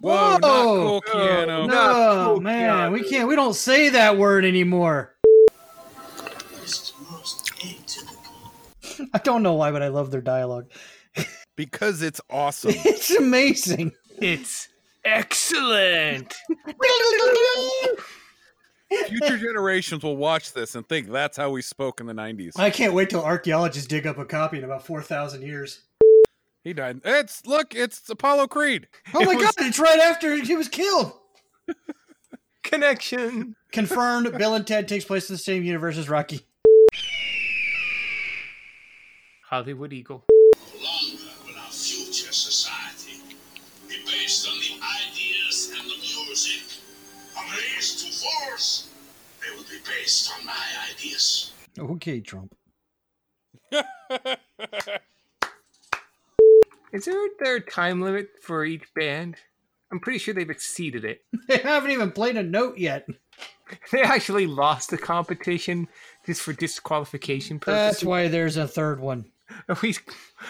[0.01, 1.67] Whoa, not cool, Keanu.
[1.69, 3.29] No, cool, man, we can't.
[3.29, 5.15] We don't say that word anymore.
[6.59, 9.07] This is most atypical.
[9.13, 10.69] I don't know why, but I love their dialogue.
[11.55, 12.73] Because it's awesome.
[12.75, 13.93] It's amazing.
[14.21, 14.67] It's
[15.09, 16.35] excellent.
[19.07, 22.57] Future generations will watch this and think that's how we spoke in the 90s.
[22.57, 25.81] I can't wait till archaeologists dig up a copy in about four thousand years.
[26.63, 27.01] He died.
[27.05, 28.87] It's look, it's Apollo Creed.
[29.13, 29.53] Oh It my was- god!
[29.59, 31.13] It's right after he was killed.
[32.63, 33.55] Connection.
[33.71, 34.35] Confirmed.
[34.37, 36.41] Bill and Ted takes place in the same universe as Rocky.
[39.49, 40.25] Hollywood Eagle.
[51.19, 51.51] My.
[51.93, 52.55] Okay, Trump.
[56.91, 59.35] Is there there a time limit for each band?
[59.91, 61.21] I'm pretty sure they've exceeded it.
[61.47, 63.07] They haven't even played a note yet.
[63.91, 65.87] They actually lost the competition
[66.25, 67.97] just for disqualification purposes.
[67.97, 69.25] That's why there's a third one.
[69.83, 69.95] we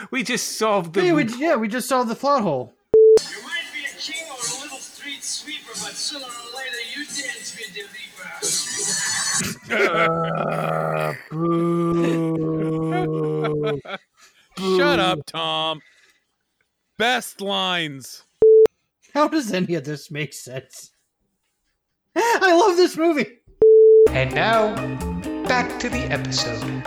[0.10, 2.74] we just solved the Hey, we, yeah, we just solved the plot hole.
[9.72, 12.80] Uh, boo.
[14.78, 15.82] Shut up, Tom.
[16.98, 18.24] Best lines.
[19.14, 20.92] How does any of this make sense?
[22.16, 23.38] I love this movie.
[24.10, 24.76] And now,
[25.48, 26.84] back to the episode.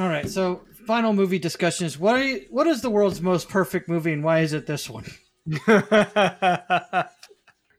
[0.00, 3.48] All right, so final movie discussion is what are you, what is the world's most
[3.48, 5.04] perfect movie and why is it this one?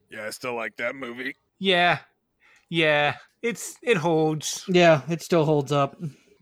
[0.09, 1.36] Yeah, I still like that movie.
[1.57, 1.97] yeah,
[2.74, 4.65] yeah, it's it holds.
[4.67, 5.95] Yeah, it still holds up.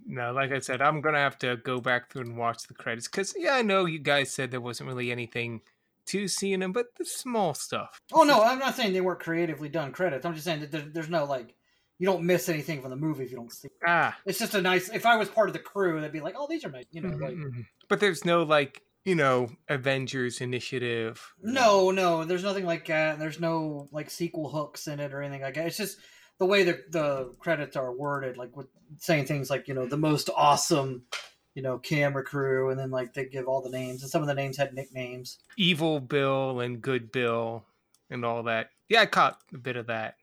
[0.05, 3.07] No, like I said, I'm gonna have to go back through and watch the credits
[3.09, 5.59] because yeah, I know you guys said there wasn't really anything
[6.07, 7.99] to see in them, but the small stuff.
[8.13, 10.25] Oh no, I'm not saying they weren't creatively done credits.
[10.25, 11.53] I'm just saying that there, there's no like
[11.99, 13.67] you don't miss anything from the movie if you don't see.
[13.67, 13.73] It.
[13.85, 14.89] Ah, It's just a nice.
[14.89, 17.01] If I was part of the crew, they'd be like, "Oh, these are nice," you
[17.01, 17.09] know.
[17.09, 17.65] Like, mhm.
[17.89, 21.21] but there's no like you know Avengers initiative.
[21.43, 23.19] no, no, there's nothing like that.
[23.19, 25.67] There's no like sequel hooks in it or anything like that.
[25.67, 25.97] It's just
[26.41, 28.65] the way the the credits are worded, like with
[28.97, 31.03] saying things like you know the most awesome,
[31.53, 34.27] you know, camera crew, and then like they give all the names, and some of
[34.27, 35.37] the names had nicknames.
[35.55, 37.63] Evil Bill and Good Bill
[38.09, 38.71] and all that.
[38.89, 40.15] Yeah, I caught a bit of that.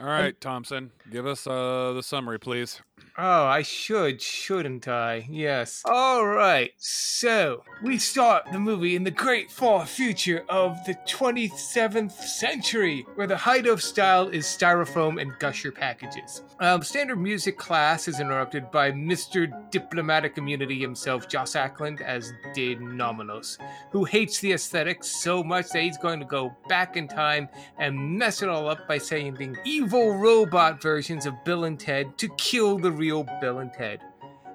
[0.00, 2.80] All right, Thompson, give us uh, the summary, please.
[3.18, 5.26] Oh, I should, shouldn't I?
[5.30, 5.80] Yes.
[5.86, 6.72] All right.
[6.76, 13.26] So, we start the movie in the great far future of the 27th century, where
[13.26, 16.42] the height of style is styrofoam and gusher packages.
[16.60, 19.50] Um, standard music class is interrupted by Mr.
[19.70, 23.56] Diplomatic Immunity himself, Joss Ackland, as De Nomolos,
[23.92, 28.18] who hates the aesthetics so much that he's going to go back in time and
[28.18, 32.78] mess it all up by sending evil robot versions of Bill and Ted to kill
[32.78, 34.00] the real Bill and Ted.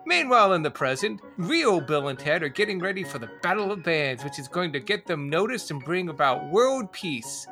[0.06, 3.84] Meanwhile, in the present, real Bill and Ted are getting ready for the Battle of
[3.84, 7.48] Bands, which is going to get them noticed and bring about world peace.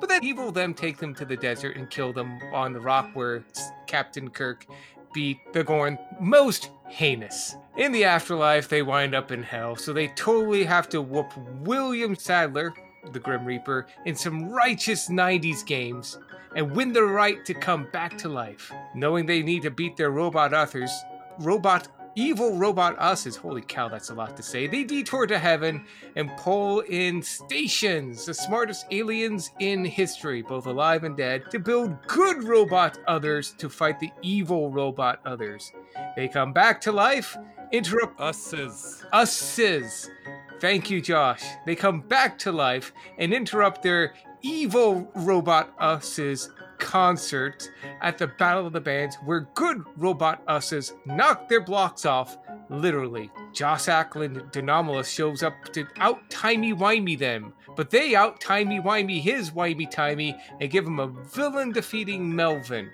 [0.00, 3.10] But then evil them take them to the desert and kill them on the rock
[3.14, 3.44] where
[3.86, 4.66] Captain Kirk
[5.12, 7.56] beat the Gorn most heinous.
[7.76, 12.14] In the afterlife, they wind up in hell, so they totally have to whoop William
[12.14, 12.74] Sadler,
[13.12, 16.18] the Grim Reaper, in some righteous 90s games
[16.54, 18.72] and win the right to come back to life.
[18.94, 20.92] Knowing they need to beat their robot authors,
[21.38, 25.84] robot evil robot us's, holy cow, that's a lot to say, they detour to heaven
[26.16, 31.96] and pull in stations, the smartest aliens in history, both alive and dead, to build
[32.06, 35.72] good robot others to fight the evil robot others.
[36.16, 37.36] They come back to life,
[37.72, 39.04] interrupt Us's.
[39.12, 40.10] us's.
[40.60, 41.42] Thank you, Josh.
[41.66, 47.70] They come back to life and interrupt their evil robot us's concert
[48.00, 52.36] at the Battle of the Bands, where good robot us's knock their blocks off,
[52.68, 53.30] literally.
[53.52, 58.80] Joss Ackland De Nomolos shows up to out timey wimey them, but they out timey
[58.80, 62.90] wimey his wimey timey and give him a villain defeating Melvin.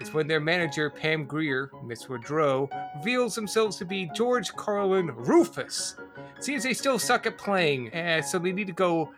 [0.00, 5.94] It's when their manager, Pam Grier, Miss Wardroe, reveals themselves to be George Carlin Rufus.
[6.40, 9.12] Seems they still suck at playing, and so they need to go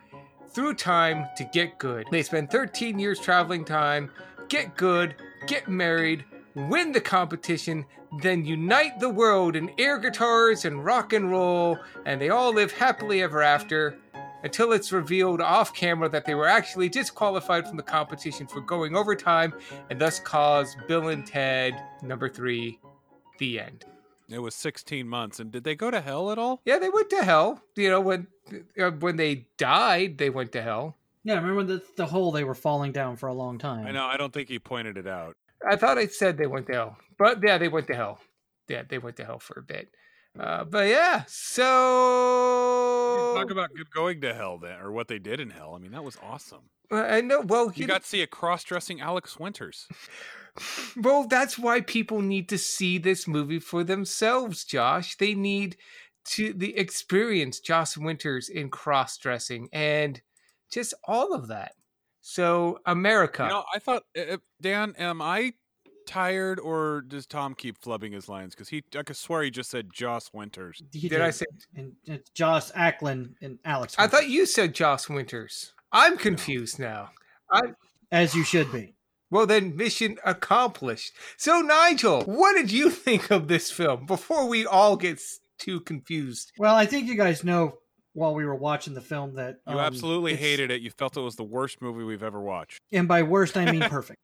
[0.53, 2.07] through time to get good.
[2.11, 4.11] They spend 13 years traveling time,
[4.49, 5.15] get good,
[5.47, 6.25] get married,
[6.55, 7.85] win the competition,
[8.21, 12.71] then unite the world in air guitars and rock and roll, and they all live
[12.71, 13.97] happily ever after
[14.43, 18.95] until it's revealed off camera that they were actually disqualified from the competition for going
[18.95, 19.53] overtime
[19.89, 22.77] and thus caused Bill and Ted number three,
[23.39, 23.85] the end.
[24.33, 25.39] It was 16 months.
[25.39, 26.61] And did they go to hell at all?
[26.65, 27.61] Yeah, they went to hell.
[27.75, 28.27] You know, when
[28.79, 30.97] uh, when they died, they went to hell.
[31.23, 33.87] Yeah, remember the the hole they were falling down for a long time.
[33.87, 34.05] I know.
[34.05, 35.35] I don't think he pointed it out.
[35.67, 38.19] I thought I said they went to hell, but yeah, they went to hell.
[38.67, 39.89] Yeah, they went to hell for a bit.
[40.37, 41.63] Uh, but yeah, so
[43.35, 45.75] Talk about going to hell then, or what they did in hell.
[45.75, 46.69] I mean, that was awesome.
[46.91, 47.41] Uh, I know.
[47.41, 49.87] Well, You you got to see a cross-dressing Alex Winters.
[51.01, 55.17] well, that's why people need to see this movie for themselves, Josh.
[55.17, 55.77] They need
[56.25, 60.21] to the experience Joss Winters in cross dressing and
[60.71, 61.73] just all of that.
[62.21, 63.43] So, America.
[63.43, 65.53] You know, I thought, uh, uh, Dan, am I
[66.07, 68.55] tired, or does Tom keep flubbing his lines?
[68.55, 70.81] Because he, I could swear he just said Joss Winters.
[70.93, 73.95] He Did I say- And it's Josh Ackland and Alex.
[73.97, 75.73] I thought you said Joss Winters.
[75.93, 77.11] I'm confused now.
[77.51, 77.61] I,
[78.11, 78.95] as you should be.
[79.29, 81.13] Well, then, mission accomplished.
[81.37, 85.21] So, Nigel, what did you think of this film before we all get
[85.57, 86.51] too confused?
[86.57, 87.77] Well, I think you guys know
[88.13, 90.81] while we were watching the film that You um, absolutely hated it.
[90.81, 92.79] You felt it was the worst movie we've ever watched.
[92.91, 94.19] And by worst, I mean perfect.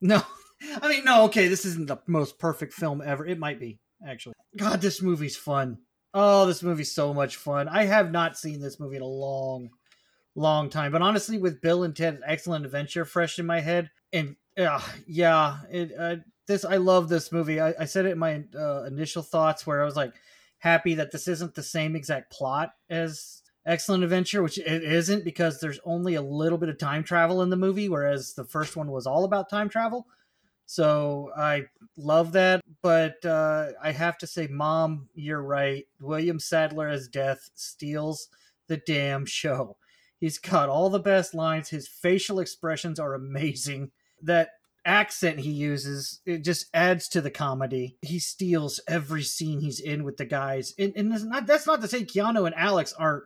[0.00, 0.22] No,
[0.82, 1.24] I mean no.
[1.24, 3.26] Okay, this isn't the most perfect film ever.
[3.26, 4.34] It might be actually.
[4.56, 5.78] God, this movie's fun.
[6.14, 7.68] Oh, this movie's so much fun.
[7.68, 9.68] I have not seen this movie in a long,
[10.36, 10.92] long time.
[10.92, 15.58] But honestly, with Bill and Ted: Excellent Adventure fresh in my head, and uh, yeah,
[15.70, 16.16] it uh,
[16.46, 17.60] this I love this movie.
[17.60, 20.14] I, I said it in my uh, initial thoughts where I was like
[20.58, 25.60] happy that this isn't the same exact plot as Excellent Adventure, which it isn't because
[25.60, 28.90] there's only a little bit of time travel in the movie, whereas the first one
[28.90, 30.06] was all about time travel.
[30.66, 31.66] So I
[31.96, 35.84] love that, but uh, I have to say, Mom, you're right.
[36.00, 38.28] William Sadler as Death steals
[38.68, 39.76] the damn show.
[40.18, 41.68] He's got all the best lines.
[41.68, 43.90] His facial expressions are amazing.
[44.22, 44.50] That
[44.86, 47.98] accent he uses it just adds to the comedy.
[48.00, 51.82] He steals every scene he's in with the guys, and, and that's not that's not
[51.82, 53.24] to say Keanu and Alex aren't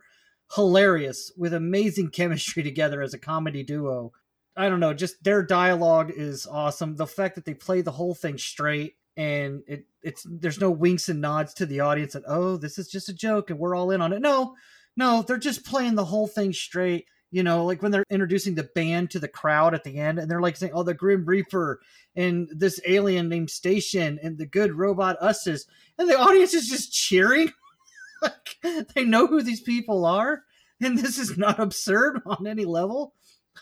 [0.55, 4.11] hilarious with amazing chemistry together as a comedy duo.
[4.57, 6.97] I don't know, just their dialogue is awesome.
[6.97, 11.09] The fact that they play the whole thing straight and it it's there's no winks
[11.09, 13.91] and nods to the audience that oh this is just a joke and we're all
[13.91, 14.21] in on it.
[14.21, 14.55] No,
[14.97, 17.05] no, they're just playing the whole thing straight.
[17.31, 20.29] You know, like when they're introducing the band to the crowd at the end, and
[20.29, 21.79] they're like saying, "Oh, the Grim Reaper
[22.15, 25.65] and this alien named Station and the good robot Us's,"
[25.97, 27.51] and the audience is just cheering.
[28.21, 30.43] like they know who these people are,
[30.81, 33.13] and this is not absurd on any level.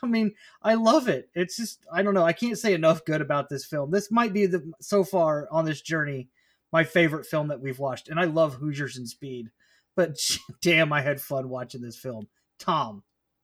[0.01, 1.29] I mean, I love it.
[1.35, 2.25] It's just I don't know.
[2.25, 3.91] I can't say enough good about this film.
[3.91, 6.29] This might be the so far on this journey
[6.71, 9.49] my favorite film that we've watched, and I love Hoosiers and Speed.
[9.95, 10.17] But
[10.61, 12.27] damn, I had fun watching this film.
[12.59, 13.03] Tom,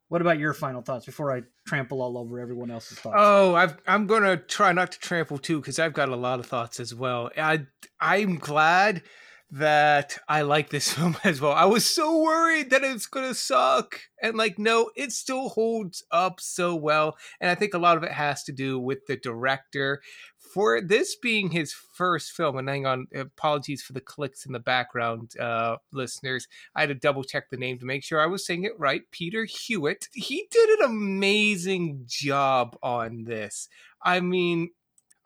[0.09, 3.15] what about your final thoughts before I trample all over everyone else's thoughts?
[3.17, 6.45] Oh, I've, I'm gonna try not to trample too because I've got a lot of
[6.45, 7.31] thoughts as well.
[7.37, 7.65] I
[7.99, 9.01] I'm glad
[9.51, 11.53] that I like this film as well.
[11.53, 16.39] I was so worried that it's gonna suck, and like, no, it still holds up
[16.39, 17.17] so well.
[17.41, 20.01] And I think a lot of it has to do with the director.
[20.55, 24.59] For this being his first film, and hang on, apologies for the clicks in the
[24.59, 26.47] background, uh, listeners.
[26.73, 29.01] I had to double check the name to make sure I was saying it right.
[29.11, 30.07] Peter Hewitt.
[30.13, 33.67] He did an amazing job on this.
[34.01, 34.69] I mean,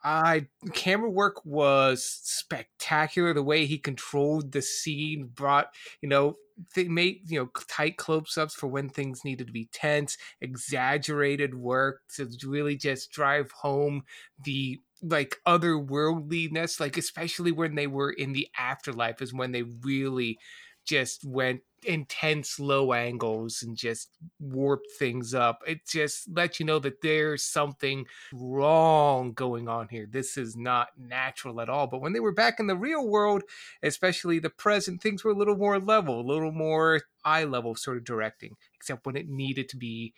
[0.03, 3.31] I camera work was spectacular.
[3.31, 5.67] The way he controlled the scene brought,
[6.01, 6.37] you know,
[6.73, 11.53] they made you know tight close ups for when things needed to be tense, exaggerated
[11.53, 14.05] work to really just drive home
[14.43, 20.37] the like otherworldliness, like especially when they were in the afterlife, is when they really
[20.85, 25.61] just went intense low angles and just warped things up.
[25.65, 30.07] It just lets you know that there's something wrong going on here.
[30.09, 31.87] This is not natural at all.
[31.87, 33.43] But when they were back in the real world,
[33.83, 37.97] especially the present, things were a little more level, a little more eye level sort
[37.97, 40.13] of directing, except when it needed to be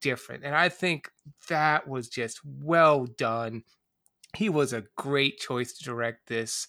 [0.00, 0.44] different.
[0.44, 1.10] And I think
[1.48, 3.62] that was just well done.
[4.36, 6.66] He was a great choice to direct this.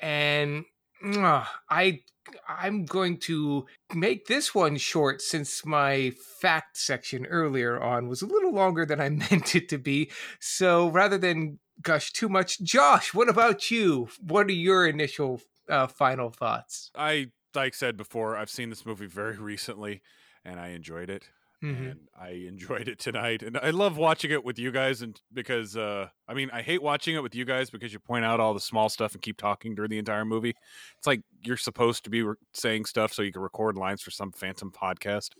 [0.00, 0.64] And
[1.04, 2.00] uh, I
[2.48, 8.26] I'm going to make this one short since my fact section earlier on was a
[8.26, 10.10] little longer than I meant it to be.
[10.40, 14.08] So rather than gush too much, Josh, what about you?
[14.20, 16.90] What are your initial uh, final thoughts?
[16.94, 20.02] I like said before, I've seen this movie very recently,
[20.44, 21.28] and I enjoyed it.
[21.64, 21.90] Mhm.
[21.92, 23.42] and I enjoyed it tonight.
[23.42, 26.82] And I love watching it with you guys, and because uh, I mean, I hate
[26.82, 29.36] watching it with you guys because you point out all the small stuff and keep
[29.38, 30.54] talking during the entire movie.
[30.98, 34.10] It's like you're supposed to be re- saying stuff so you can record lines for
[34.10, 35.30] some phantom podcast.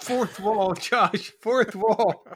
[0.00, 1.32] Fourth wall, Josh.
[1.40, 2.26] Fourth wall.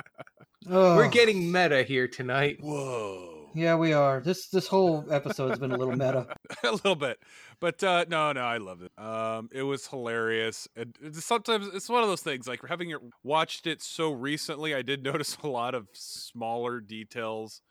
[0.68, 2.58] We're getting meta here tonight.
[2.60, 3.39] Whoa.
[3.54, 4.20] Yeah, we are.
[4.20, 6.26] This this whole episode's been a little meta.
[6.64, 7.18] a little bit
[7.60, 11.88] but uh no no i loved it um it was hilarious and it's sometimes it's
[11.88, 15.46] one of those things like having it watched it so recently i did notice a
[15.46, 17.62] lot of smaller details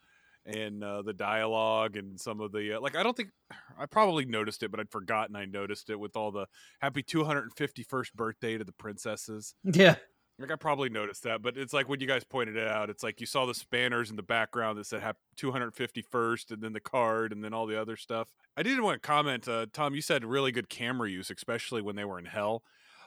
[0.45, 3.29] in uh, the dialogue and some of the uh, like i don't think
[3.77, 6.45] i probably noticed it but i'd forgotten i noticed it with all the
[6.79, 9.95] happy 251st birthday to the princesses Yeah.
[10.39, 13.03] Like I probably noticed that, but it's like when you guys pointed it out, it's
[13.03, 16.79] like you saw the spanners in the background that said "Hap- 251st, and then the
[16.79, 18.29] card, and then all the other stuff.
[18.55, 19.95] I didn't want to comment, uh, Tom.
[19.95, 22.63] You said really good camera use, especially when they were in hell.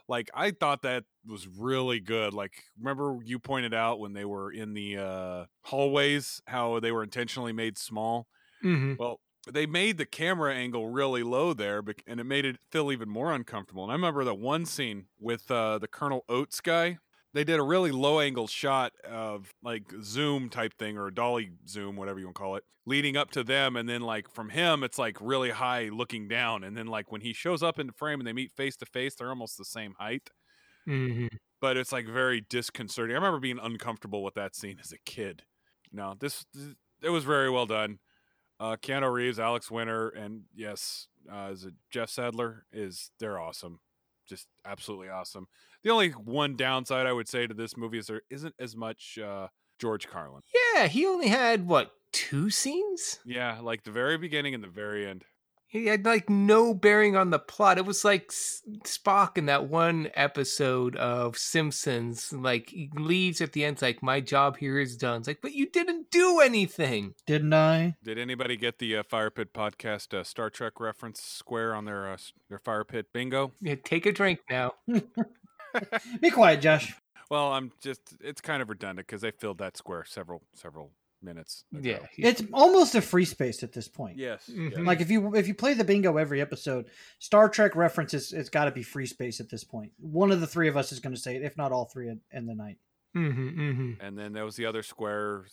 [0.09, 2.35] Like I thought that was really good.
[2.35, 7.03] Like remember you pointed out when they were in the uh, hallways how they were
[7.03, 8.27] intentionally made small.
[8.65, 8.95] Mm-hmm.
[8.99, 9.21] Well,
[9.51, 13.33] they made the camera angle really low there, and it made it feel even more
[13.33, 13.83] uncomfortable.
[13.83, 16.99] And I remember that one scene with uh, the Colonel Oates guy.
[17.35, 21.97] They did a really low angle shot of like zoom type thing or dolly zoom,
[21.97, 24.83] whatever you want to call it, leading up to them, and then like from him,
[24.85, 27.93] it's like really high looking down, and then like when he shows up in the
[27.95, 30.31] frame and they meet face to face, they're almost the same height
[30.89, 31.29] Mm-hmm.
[31.61, 33.15] but it's like very disconcerting.
[33.15, 35.45] I remember being uncomfortable with that scene as a kid.
[35.93, 38.01] No, this, th- it was very well done.
[38.59, 42.67] Uh, Keanu Reeves, Alex Winter, and yes, uh, is it Jeff Sadler?
[42.73, 43.79] Is they're awesome,
[44.33, 45.47] just absolutely awesome.
[45.83, 49.19] The only one downside I would say to this movie is there isn't as much
[49.19, 50.41] uh, George Carlin.
[50.75, 53.19] Yeah, he only had what two scenes?
[53.27, 55.25] Yeah, like the very beginning and the very end.
[55.73, 57.79] He had like no bearing on the plot.
[57.79, 62.31] It was like Spock in that one episode of Simpsons.
[62.31, 65.21] Like he leaves at the end, it's like my job here is done.
[65.21, 67.15] It's like, but you didn't do anything.
[67.27, 67.97] Didn't I?
[68.05, 72.07] Did anybody get the uh, Fire Pit podcast uh, Star Trek reference square on their
[72.07, 72.19] uh,
[72.51, 73.53] their Fire Pit bingo?
[73.63, 74.73] Yeah, take a drink now.
[76.21, 76.95] Be quiet, Josh.
[77.31, 80.91] Well, I'm just it's kind of redundant because they filled that square several several
[81.23, 81.65] minutes.
[81.73, 81.81] ago.
[82.17, 84.17] Yeah, It's almost a free space at this point.
[84.19, 84.49] Yes.
[84.53, 84.87] Mhm.
[84.87, 86.87] Like if you if you play the bingo every episode,
[87.19, 89.93] Star Trek references it's got to be free space at this point.
[89.99, 92.09] One of the three of us is going to say it, if not all three
[92.09, 92.79] in, in the night.
[93.15, 93.97] Mhm, mhm.
[94.01, 95.45] And then there was the other square.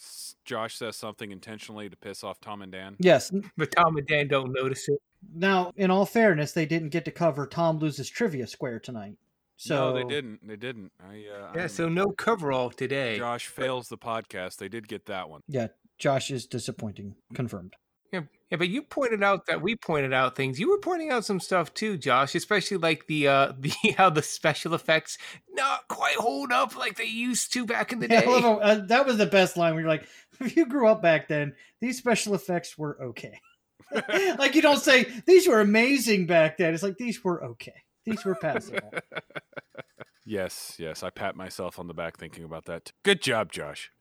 [0.45, 2.95] Josh says something intentionally to piss off Tom and Dan.
[2.99, 3.31] Yes.
[3.57, 5.01] But Tom and Dan don't notice it.
[5.35, 9.17] Now, in all fairness, they didn't get to cover Tom loses trivia square tonight.
[9.61, 10.47] So no, they didn't.
[10.47, 10.93] They didn't.
[11.03, 13.17] I, uh, Yeah, I'm- so no coverall today.
[13.17, 14.55] Josh fails the podcast.
[14.55, 15.41] They did get that one.
[15.49, 17.15] Yeah, Josh is disappointing.
[17.33, 17.73] Confirmed.
[18.13, 20.59] Yeah, yeah, but you pointed out that we pointed out things.
[20.61, 24.23] You were pointing out some stuff too, Josh, especially like the uh the how the
[24.23, 25.17] special effects
[25.51, 28.27] not quite hold up like they used to back in the Yeah, day.
[28.27, 29.73] I uh, that was the best line.
[29.73, 30.07] Where you're like,
[30.39, 33.39] if you grew up back then, these special effects were okay.
[34.37, 36.73] like you don't say these were amazing back then.
[36.73, 37.73] It's like these were okay.
[38.05, 38.91] These were passable.
[40.29, 41.01] Yes, yes.
[41.01, 42.85] I pat myself on the back thinking about that.
[42.85, 42.93] too.
[43.01, 43.91] Good job, Josh.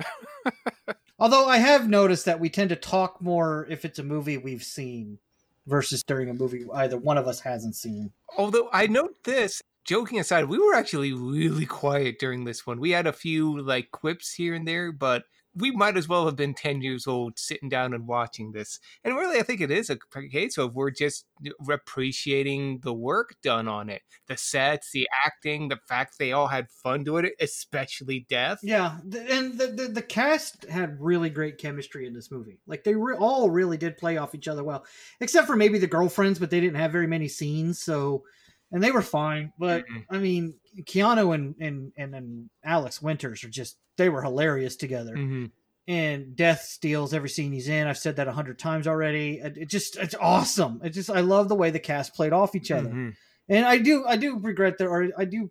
[1.20, 4.64] Although I have noticed that we tend to talk more if it's a movie we've
[4.64, 5.20] seen
[5.64, 8.10] versus during a movie either one of us hasn't seen.
[8.36, 12.80] Although I note this, joking aside, we were actually really quiet during this one.
[12.80, 15.22] We had a few like quips here and there, but
[15.56, 18.78] we might as well have been 10 years old sitting down and watching this.
[19.02, 19.98] And really, I think it is a
[20.30, 21.24] case of we're just
[21.68, 26.70] appreciating the work done on it the sets, the acting, the fact they all had
[26.70, 28.58] fun doing it, especially Death.
[28.62, 32.58] Yeah, and the, the the cast had really great chemistry in this movie.
[32.66, 34.84] Like they re- all really did play off each other well,
[35.20, 37.78] except for maybe the girlfriends, but they didn't have very many scenes.
[37.80, 38.24] So,
[38.72, 39.52] and they were fine.
[39.58, 40.04] But Mhm.
[40.10, 45.14] I mean, Keanu and and and and Alex Winters are just they were hilarious together.
[45.16, 45.50] Mhm.
[45.88, 47.86] and Death steals every scene he's in.
[47.86, 49.38] I've said that a hundred times already.
[49.38, 50.80] It, it just it's awesome.
[50.82, 53.14] It just I love the way the cast played off each other, Mhm.
[53.48, 55.48] and I do I do regret that, or I do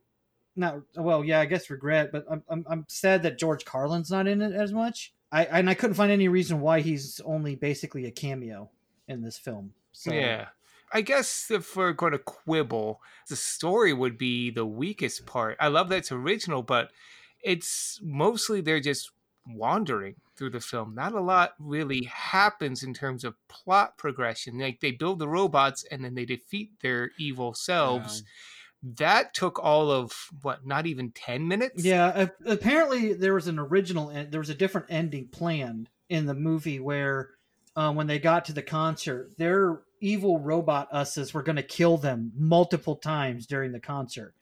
[0.57, 0.82] not.
[0.97, 4.41] Well, yeah, I guess regret, but I'm I'm, I'm sad that George Carlin's not in
[4.41, 5.13] it as much.
[5.32, 8.70] I and I couldn't find any reason why he's only basically a cameo
[9.07, 9.74] in this film.
[9.93, 10.47] So Yeah.
[10.91, 15.57] I guess if we're going to quibble, the story would be the weakest part.
[15.59, 16.91] I love that it's original, but
[17.43, 19.11] it's mostly they're just
[19.47, 20.95] wandering through the film.
[20.95, 24.59] Not a lot really happens in terms of plot progression.
[24.59, 28.23] Like they build the robots and then they defeat their evil selves.
[28.83, 31.83] That took all of what, not even 10 minutes?
[31.83, 36.79] Yeah, apparently there was an original, there was a different ending planned in the movie
[36.79, 37.31] where,
[37.75, 41.97] um, when they got to the concert, their evil robot usses were going to kill
[41.97, 44.36] them multiple times during the concert,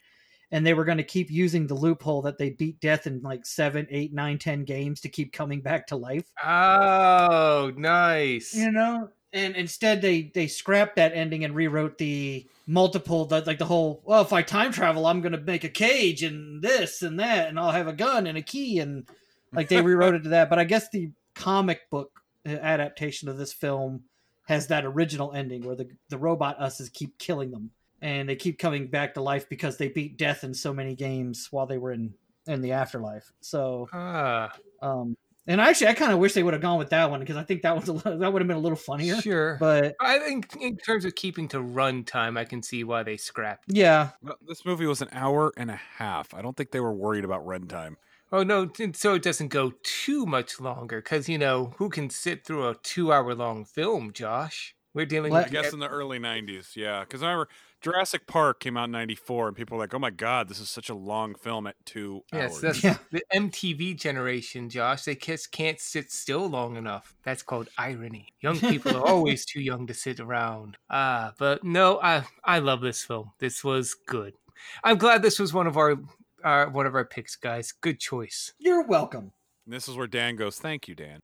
[0.50, 3.46] and they were going to keep using the loophole that they beat death in like
[3.46, 6.30] seven, eight, nine, ten games to keep coming back to life.
[6.44, 8.54] Oh, nice.
[8.54, 13.58] You know, and instead they they scrapped that ending and rewrote the multiple the, like
[13.58, 17.20] the whole well if i time travel i'm gonna make a cage and this and
[17.20, 19.06] that and i'll have a gun and a key and
[19.52, 23.36] like they rewrote it to that but i guess the comic book uh, adaptation of
[23.36, 24.04] this film
[24.44, 27.70] has that original ending where the the robot us's keep killing them
[28.02, 31.48] and they keep coming back to life because they beat death in so many games
[31.50, 32.12] while they were in
[32.46, 35.16] in the afterlife so Ah, um
[35.46, 37.42] and actually i kind of wish they would have gone with that one because i
[37.42, 39.56] think that was a little, that would have been a little funnier sure.
[39.60, 43.64] but I think in terms of keeping to runtime, I can see why they scrapped.
[43.68, 46.34] yeah Well, this movie was an hour and a half.
[46.34, 47.96] I don't think they were worried about runtime.
[48.34, 52.44] Oh no, so it doesn't go too much longer, because you know who can sit
[52.44, 54.74] through a two-hour-long film, Josh?
[54.92, 57.00] We're dealing Let- I guess in the early '90s, yeah.
[57.04, 57.48] Because I remember
[57.80, 60.68] Jurassic Park came out in '94, and people were like, "Oh my god, this is
[60.68, 62.98] such a long film at two Yes, hours." that's Yeah.
[63.12, 65.04] the MTV generation, Josh.
[65.04, 67.14] They just can't sit still long enough.
[67.22, 68.34] That's called irony.
[68.40, 70.76] Young people are always too young to sit around.
[70.90, 73.30] Ah, but no, I I love this film.
[73.38, 74.34] This was good.
[74.82, 75.96] I'm glad this was one of our
[76.44, 77.72] our one of our picks, guys.
[77.72, 78.52] Good choice.
[78.58, 79.32] You're welcome.
[79.66, 81.20] And this is where Dan goes, "Thank you, Dan."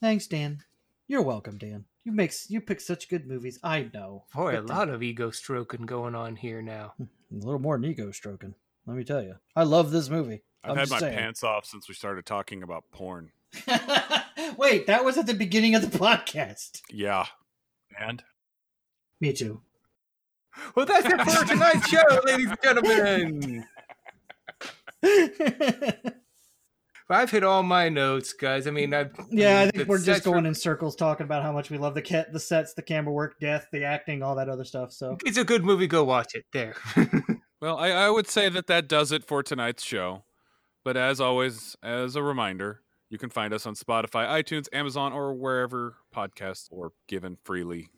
[0.00, 0.62] Thanks, Dan.
[1.08, 1.84] You're welcome, Dan.
[2.04, 3.58] You make you pick such good movies.
[3.62, 4.24] I know.
[4.34, 6.94] Boy, a But uh, lot of ego stroking going on here now.
[7.32, 8.54] A little more than ego stroking.
[8.86, 9.36] Let me tell you.
[9.54, 10.42] I love this movie.
[10.64, 11.16] I've I'm had my saying.
[11.16, 13.30] pants off since we started talking about porn.
[14.56, 16.80] Wait, that was at the beginning of the podcast.
[16.90, 17.26] Yeah,
[17.98, 18.24] and
[19.20, 19.60] Me too.
[20.74, 23.64] Well, that's it for tonight's show, ladies and gentlemen.
[27.12, 28.68] I've hit all my notes, guys.
[28.68, 31.42] I mean, I've yeah, I think we're just sets were- going in circles talking about
[31.42, 34.36] how much we love the cat, the sets, the camera work, death, the acting, all
[34.36, 34.92] that other stuff.
[34.92, 35.88] So It's a good movie.
[35.88, 36.44] Go watch it.
[36.52, 36.76] There.
[37.60, 40.22] well, I, I would say that that does it for tonight's show.
[40.84, 42.80] But as always, as a reminder,
[43.10, 47.90] you can find us on Spotify, iTunes, Amazon, or wherever podcasts are given freely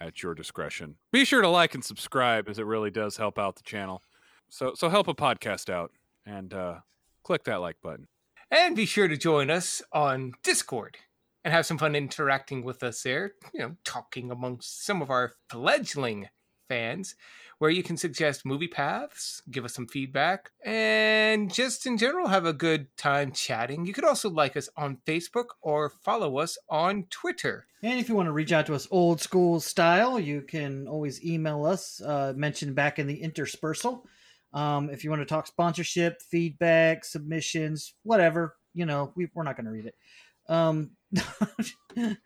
[0.00, 0.96] at your discretion.
[1.10, 4.02] Be sure to like and subscribe, as it really does help out the channel.
[4.48, 5.90] So, so help a podcast out
[6.26, 6.80] and uh,
[7.22, 8.08] click that like button.
[8.50, 10.98] and be sure to join us on Discord
[11.44, 13.32] and have some fun interacting with us there.
[13.52, 16.28] You know, talking amongst some of our fledgling
[16.68, 17.16] fans,
[17.58, 22.44] where you can suggest movie paths, give us some feedback, and just in general have
[22.46, 23.86] a good time chatting.
[23.86, 27.66] You could also like us on Facebook or follow us on Twitter.
[27.82, 31.24] And if you want to reach out to us old school style, you can always
[31.24, 34.06] email us, uh, mentioned back in the interspersal.
[34.52, 39.56] Um, if you want to talk sponsorship, feedback, submissions, whatever, you know, we, we're not
[39.56, 39.94] going to read it.
[40.48, 40.90] Um,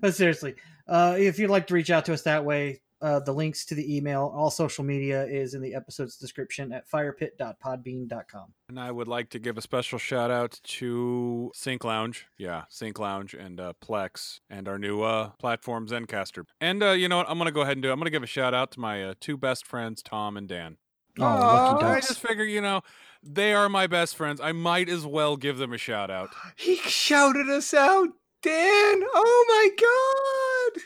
[0.00, 0.54] but seriously,
[0.88, 3.74] uh, if you'd like to reach out to us that way, uh, the links to
[3.74, 8.54] the email, all social media is in the episode's description at firepit.podbean.com.
[8.68, 12.26] And I would like to give a special shout out to Sync Lounge.
[12.38, 16.44] Yeah, Sync Lounge and uh, Plex and our new uh, platform Zencastr.
[16.60, 17.28] And uh, you know what?
[17.28, 17.92] I'm going to go ahead and do it.
[17.92, 20.48] I'm going to give a shout out to my uh, two best friends, Tom and
[20.48, 20.78] Dan.
[21.18, 22.82] Oh, lucky I just figure, you know,
[23.22, 24.40] they are my best friends.
[24.40, 26.30] I might as well give them a shout out.
[26.56, 28.08] He shouted us out,
[28.42, 28.54] Dan.
[29.14, 30.82] Oh my God.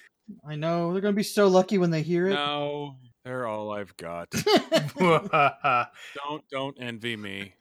[0.53, 2.35] I know they're going to be so lucky when they hear it.
[2.35, 4.31] No, they're all I've got.
[4.99, 7.55] don't don't envy me.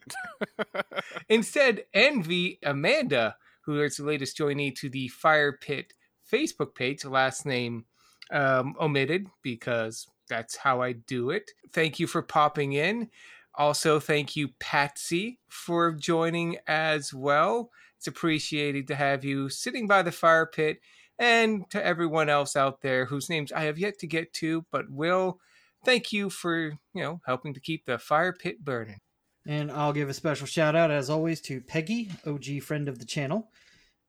[1.30, 5.94] Instead, envy Amanda, who is the latest joinee to the Fire Pit
[6.32, 7.86] Facebook page, last name
[8.32, 11.52] um, omitted because that's how I do it.
[11.74, 13.10] Thank you for popping in.
[13.56, 17.72] Also, thank you, Patsy, for joining as well.
[17.98, 20.80] It's appreciated to have you sitting by the fire pit,
[21.18, 24.90] and to everyone else out there whose names I have yet to get to, but
[24.90, 25.40] will.
[25.84, 29.00] Thank you for you know helping to keep the fire pit burning.
[29.46, 33.06] And I'll give a special shout out, as always, to Peggy, OG friend of the
[33.06, 33.50] channel.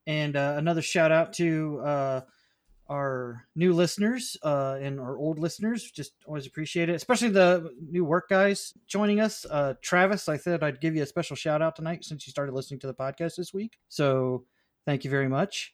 [0.07, 2.21] And uh, another shout out to uh,
[2.91, 5.91] our new listeners uh, and our old listeners.
[5.91, 9.47] Just always appreciate it, especially the new work guys joining us.
[9.49, 12.53] Uh, Travis, I said I'd give you a special shout out tonight since you started
[12.53, 13.78] listening to the podcast this week.
[13.88, 14.45] So
[14.84, 15.72] thank you very much.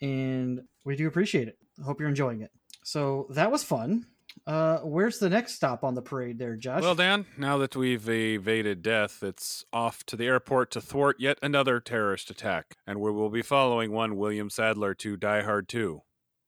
[0.00, 1.58] And we do appreciate it.
[1.84, 2.52] Hope you're enjoying it.
[2.84, 4.06] So that was fun.
[4.46, 6.82] Uh, where's the next stop on the parade there, Josh?
[6.82, 11.38] Well, Dan, now that we've evaded death, it's off to the airport to thwart yet
[11.42, 16.02] another terrorist attack, and we will be following one William Sadler to Die Hard 2.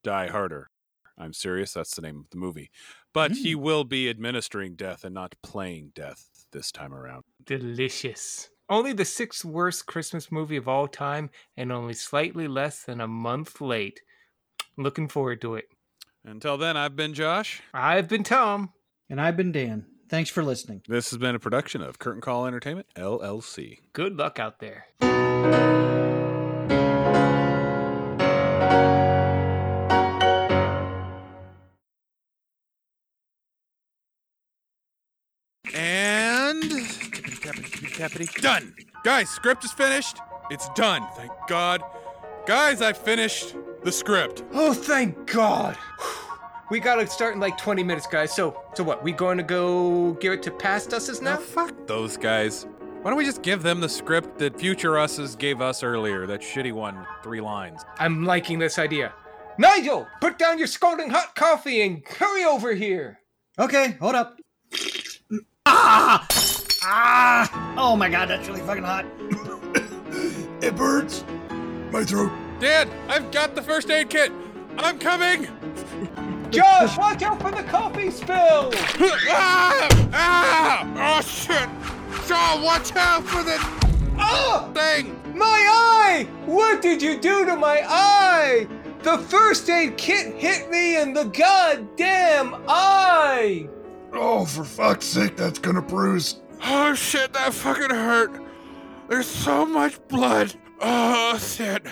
[0.04, 0.70] Die Harder.
[1.18, 2.70] I'm serious, that's the name of the movie.
[3.12, 3.60] But he mm.
[3.60, 7.24] will be administering death and not playing death this time around.
[7.44, 8.50] Delicious.
[8.68, 13.08] Only the sixth worst Christmas movie of all time, and only slightly less than a
[13.08, 14.00] month late.
[14.76, 15.66] Looking forward to it.
[16.24, 17.62] Until then, I've been Josh.
[17.74, 18.72] I've been Tom.
[19.10, 19.86] and I've been Dan.
[20.08, 20.82] Thanks for listening.
[20.88, 23.78] This has been a production of Curtain Call Entertainment, LLC.
[23.92, 24.86] Good luck out there.
[38.08, 38.74] Done.
[39.02, 40.18] Guys, script is finished.
[40.50, 41.06] It's done.
[41.16, 41.82] Thank God.
[42.46, 44.44] Guys, I finished the script.
[44.52, 45.76] Oh, thank God.
[46.70, 48.34] We gotta start in like 20 minutes, guys.
[48.34, 49.02] So, so what?
[49.02, 51.40] We going to go give it to past us's Now, now?
[51.40, 52.66] fuck those guys.
[53.02, 56.26] Why don't we just give them the script that future us's gave us earlier?
[56.26, 57.84] That shitty one, three lines.
[57.98, 59.12] I'm liking this idea.
[59.58, 63.20] Nigel, put down your scalding hot coffee and hurry over here.
[63.58, 64.38] Okay, hold up.
[65.66, 66.26] Ah!
[66.86, 67.74] Ah!
[67.78, 69.04] Oh my god, that's really fucking hot.
[70.62, 71.24] It burns.
[71.90, 72.32] My throat.
[72.58, 74.32] Dad, I've got the first aid kit.
[74.78, 75.42] I'm coming.
[76.50, 78.70] Josh, watch out for the coffee spill.
[79.28, 79.88] ah!
[80.14, 81.18] Ah!
[81.18, 81.68] Oh shit!
[82.26, 83.58] Shaw, watch out for the
[84.18, 85.20] Oh, thing.
[85.36, 86.26] my eye!
[86.46, 88.66] What did you do to my eye?
[89.02, 93.68] The first aid kit hit me in the goddamn eye.
[94.14, 96.40] Oh, for fuck's sake, that's gonna bruise.
[96.66, 98.42] Oh shit, that fucking hurt.
[99.08, 100.54] There's so much blood.
[100.80, 101.84] Oh shit.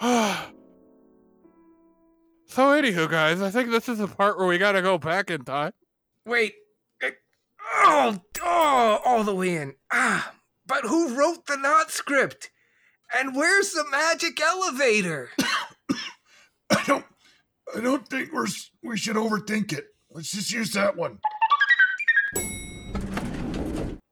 [0.00, 0.50] Ah.
[2.46, 5.44] So anywho, guys, I think this is the part where we gotta go back in
[5.44, 5.72] time.
[6.24, 6.54] Wait.
[7.80, 9.74] Oh, oh, all the way in.
[9.92, 10.32] Ah,
[10.66, 12.50] but who wrote the not script?
[13.14, 15.30] And where's the magic elevator?
[16.70, 17.04] I don't.
[17.76, 18.46] I don't think we're.
[18.82, 19.86] We should overthink it.
[20.10, 21.18] Let's just use that one.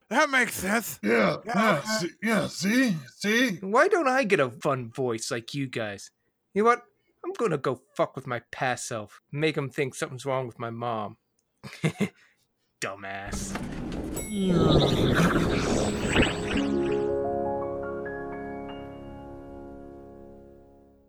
[0.08, 1.00] That makes sense.
[1.02, 1.36] Yeah.
[1.44, 1.80] Yeah.
[1.82, 2.46] See, yeah.
[2.46, 2.96] See.
[3.16, 3.56] See.
[3.60, 6.10] Why don't I get a fun voice like you guys?
[6.54, 6.82] You know what?
[7.24, 9.20] I'm gonna go fuck with my past self.
[9.32, 11.16] Make him think something's wrong with my mom.
[12.80, 13.52] Dumbass.